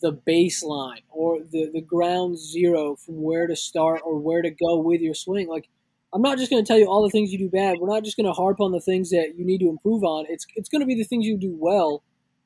the 0.00 0.12
baseline 0.12 1.02
or 1.10 1.40
the 1.40 1.70
the 1.72 1.80
ground 1.80 2.38
zero 2.38 2.96
from 2.96 3.22
where 3.22 3.46
to 3.46 3.56
start 3.56 4.00
or 4.04 4.18
where 4.18 4.42
to 4.42 4.50
go 4.50 4.78
with 4.78 5.00
your 5.00 5.14
swing. 5.14 5.48
Like 5.48 5.68
I'm 6.16 6.22
not 6.22 6.38
just 6.38 6.50
going 6.50 6.64
to 6.64 6.66
tell 6.66 6.78
you 6.78 6.86
all 6.86 7.02
the 7.02 7.10
things 7.10 7.30
you 7.30 7.36
do 7.36 7.50
bad. 7.50 7.76
We're 7.78 7.92
not 7.92 8.02
just 8.02 8.16
going 8.16 8.24
to 8.24 8.32
harp 8.32 8.58
on 8.58 8.72
the 8.72 8.80
things 8.80 9.10
that 9.10 9.34
you 9.36 9.44
need 9.44 9.58
to 9.58 9.68
improve 9.68 10.02
on. 10.02 10.24
It's 10.30 10.46
it's 10.54 10.70
going 10.70 10.80
to 10.80 10.86
be 10.86 10.94
the 10.94 11.04
things 11.04 11.26
you 11.26 11.36
do 11.36 11.54
well, 11.60 12.02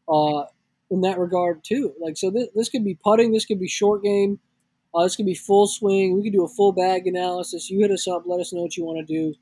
uh, 0.09 0.47
in 0.91 1.03
that 1.03 1.21
regard 1.21 1.63
too. 1.63 1.95
Like 2.01 2.17
so, 2.17 2.33
this, 2.33 2.49
this 2.57 2.69
could 2.69 2.85
be 2.85 2.99
putting. 3.01 3.31
This 3.31 3.45
could 3.45 3.61
be 3.61 3.69
short 3.69 4.03
game. 4.03 4.41
Uh, 4.93 5.05
this 5.05 5.15
could 5.15 5.25
be 5.25 5.37
full 5.37 5.69
swing. 5.69 6.17
We 6.17 6.25
could 6.25 6.33
do 6.33 6.43
a 6.43 6.49
full 6.49 6.73
bag 6.73 7.07
analysis. 7.07 7.71
You 7.71 7.79
hit 7.79 7.93
us 7.93 8.09
up. 8.09 8.25
Let 8.27 8.41
us 8.41 8.53
know 8.53 8.63
what 8.63 8.77
you 8.77 8.85
want 8.85 9.07
to 9.07 9.15
do, 9.15 9.37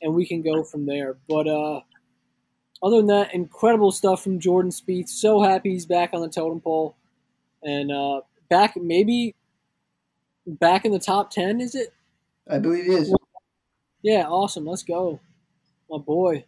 and 0.00 0.14
we 0.14 0.26
can 0.26 0.40
go 0.40 0.64
from 0.64 0.86
there. 0.86 1.18
But 1.28 1.46
uh, 1.46 1.82
other 2.82 2.96
than 2.96 3.08
that, 3.08 3.34
incredible 3.34 3.92
stuff 3.92 4.24
from 4.24 4.40
Jordan 4.40 4.70
Spieth. 4.70 5.10
So 5.10 5.42
happy 5.42 5.72
he's 5.72 5.84
back 5.84 6.14
on 6.14 6.22
the 6.22 6.30
totem 6.30 6.62
pole, 6.62 6.96
and 7.62 7.92
uh, 7.92 8.22
back 8.48 8.78
maybe 8.78 9.34
back 10.46 10.86
in 10.86 10.92
the 10.92 10.98
top 10.98 11.30
ten. 11.30 11.60
Is 11.60 11.74
it? 11.74 11.92
I 12.48 12.58
believe 12.58 12.86
he 12.86 12.92
is. 12.92 13.14
Yeah, 14.04 14.26
awesome. 14.28 14.66
Let's 14.66 14.82
go, 14.82 15.18
my 15.88 15.96
boy. 15.96 16.44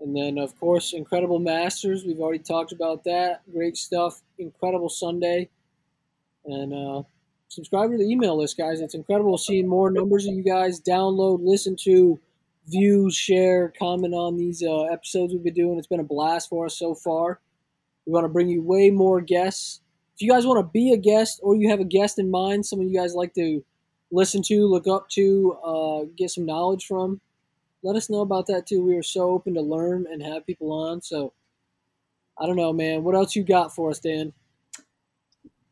And 0.00 0.14
then, 0.14 0.36
of 0.36 0.54
course, 0.60 0.92
incredible 0.92 1.38
Masters. 1.38 2.04
We've 2.04 2.20
already 2.20 2.40
talked 2.40 2.72
about 2.72 3.04
that. 3.04 3.40
Great 3.50 3.78
stuff. 3.78 4.20
Incredible 4.36 4.90
Sunday. 4.90 5.48
And 6.44 6.74
uh, 6.74 7.04
subscribe 7.48 7.90
to 7.90 7.96
the 7.96 8.04
email 8.04 8.36
list, 8.36 8.58
guys. 8.58 8.82
It's 8.82 8.94
incredible 8.94 9.38
seeing 9.38 9.66
more 9.66 9.90
numbers 9.90 10.26
of 10.26 10.34
you 10.34 10.42
guys 10.42 10.78
download, 10.78 11.38
listen 11.40 11.74
to, 11.84 12.20
view, 12.66 13.10
share, 13.10 13.72
comment 13.78 14.12
on 14.12 14.36
these 14.36 14.62
uh, 14.62 14.82
episodes 14.92 15.32
we've 15.32 15.42
been 15.42 15.54
doing. 15.54 15.78
It's 15.78 15.86
been 15.86 16.00
a 16.00 16.04
blast 16.04 16.50
for 16.50 16.66
us 16.66 16.78
so 16.78 16.94
far. 16.94 17.40
We 18.04 18.12
want 18.12 18.24
to 18.24 18.28
bring 18.28 18.50
you 18.50 18.60
way 18.60 18.90
more 18.90 19.22
guests. 19.22 19.80
If 20.16 20.20
you 20.20 20.30
guys 20.30 20.44
want 20.44 20.58
to 20.58 20.70
be 20.70 20.92
a 20.92 20.98
guest 20.98 21.40
or 21.42 21.56
you 21.56 21.70
have 21.70 21.80
a 21.80 21.84
guest 21.84 22.18
in 22.18 22.30
mind, 22.30 22.66
some 22.66 22.78
of 22.78 22.86
you 22.86 22.94
guys 22.94 23.14
like 23.14 23.32
to 23.36 23.64
listen 24.10 24.42
to, 24.42 24.66
look 24.66 24.86
up 24.86 25.08
to, 25.10 25.58
uh, 25.64 26.04
get 26.16 26.30
some 26.30 26.46
knowledge 26.46 26.86
from, 26.86 27.20
let 27.82 27.96
us 27.96 28.10
know 28.10 28.20
about 28.20 28.46
that 28.46 28.66
too. 28.66 28.84
We 28.84 28.96
are 28.96 29.02
so 29.02 29.30
open 29.30 29.54
to 29.54 29.60
learn 29.60 30.06
and 30.10 30.22
have 30.22 30.46
people 30.46 30.72
on. 30.72 31.02
So 31.02 31.32
I 32.38 32.46
don't 32.46 32.56
know, 32.56 32.72
man. 32.72 33.04
What 33.04 33.14
else 33.14 33.36
you 33.36 33.44
got 33.44 33.74
for 33.74 33.90
us, 33.90 33.98
Dan? 33.98 34.32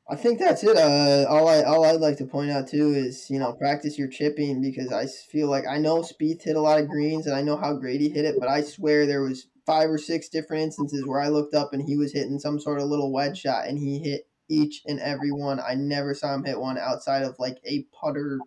I 0.09 0.15
think 0.15 0.39
that's 0.39 0.63
it. 0.63 0.77
Uh, 0.77 1.27
all 1.29 1.49
I 1.49 1.63
all 1.63 1.85
I'd 1.85 2.01
like 2.01 2.19
to 2.19 2.27
point 2.27 2.53
out 2.53 2.69
too 2.69 2.93
is 2.95 3.29
you 3.29 3.41
know 3.41 3.53
practice 3.53 3.99
your 3.99 4.07
chipping 4.07 4.63
because 4.63 4.93
I 4.93 5.07
feel 5.07 5.49
like 5.49 5.67
I 5.67 5.79
know 5.79 6.01
Spieth 6.01 6.45
hit 6.45 6.55
a 6.55 6.61
lot 6.61 6.79
of 6.79 6.89
greens 6.89 7.27
and 7.27 7.35
I 7.35 7.43
know 7.43 7.57
how 7.57 7.81
he 7.81 8.09
hit 8.09 8.25
it, 8.25 8.37
but 8.39 8.49
I 8.49 8.63
swear 8.63 9.05
there 9.05 9.23
was 9.23 9.49
five 9.67 9.91
or 9.91 9.99
six 9.99 10.29
different 10.29 10.63
instances 10.63 11.05
where 11.05 11.21
I 11.21 11.29
looked 11.29 11.55
up 11.55 11.73
and 11.73 11.83
he 11.83 11.97
was 11.97 12.13
hitting 12.13 12.39
some 12.39 12.61
sort 12.61 12.81
of 12.81 12.89
little 12.89 13.13
wedge 13.13 13.41
shot 13.41 13.67
and 13.67 13.77
he 13.77 13.99
hit 13.99 14.29
each 14.49 14.83
and 14.87 15.01
every 15.01 15.33
one. 15.33 15.61
I 15.61 15.75
never 15.75 16.15
saw 16.15 16.35
him 16.35 16.45
hit 16.45 16.59
one 16.59 16.79
outside 16.79 17.23
of 17.23 17.37
like 17.39 17.59
a 17.65 17.85
putter 17.99 18.39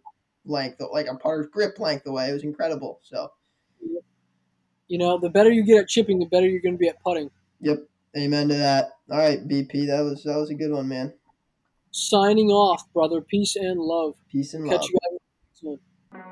length, 0.45 0.81
like 0.91 1.07
a 1.07 1.15
putter's 1.15 1.47
grip 1.47 1.79
length 1.79 2.05
away. 2.07 2.29
It 2.29 2.33
was 2.33 2.43
incredible. 2.43 2.99
So, 3.03 3.31
you 4.87 4.97
know, 4.97 5.19
the 5.19 5.29
better 5.29 5.51
you 5.51 5.63
get 5.63 5.81
at 5.81 5.87
chipping, 5.87 6.19
the 6.19 6.25
better 6.25 6.47
you're 6.47 6.61
going 6.61 6.75
to 6.75 6.79
be 6.79 6.87
at 6.87 7.01
putting. 7.03 7.29
Yep, 7.61 7.79
amen 8.17 8.49
to 8.49 8.55
that. 8.55 8.91
All 9.11 9.17
right, 9.17 9.45
BP, 9.47 9.87
that 9.87 10.01
was 10.01 10.23
that 10.23 10.37
was 10.37 10.49
a 10.49 10.55
good 10.55 10.71
one, 10.71 10.87
man. 10.87 11.13
Signing 11.91 12.49
off, 12.49 12.83
brother. 12.93 13.21
Peace 13.21 13.55
and 13.55 13.79
love. 13.79 14.13
Peace 14.31 14.53
and 14.53 14.69
Catch 14.69 14.81
love. 14.81 14.89
you 14.89 14.99
guys 14.99 15.79
next. 16.11 16.25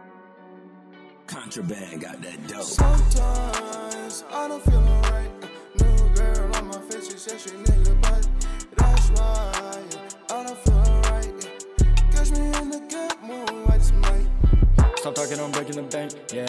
Contraband 1.28 2.02
got 2.02 2.22
that 2.22 2.48
dope. 2.48 2.64
Sometimes 2.64 4.24
I 4.32 4.48
don't 4.48 4.64
feel 4.64 4.80
alright. 4.80 5.32
New 5.80 6.16
girl 6.16 6.56
on 6.56 6.68
my 6.68 6.80
face, 6.90 7.12
she 7.12 7.18
said 7.18 7.40
she 7.40 7.50
nigga, 7.50 8.02
but 8.02 8.28
that's 8.78 9.10
why 9.10 9.47
Stop 15.08 15.16
talking, 15.16 15.40
I'm 15.40 15.52
breaking 15.52 15.78
the 15.78 15.84
bank. 15.84 16.12
Yeah, 16.34 16.44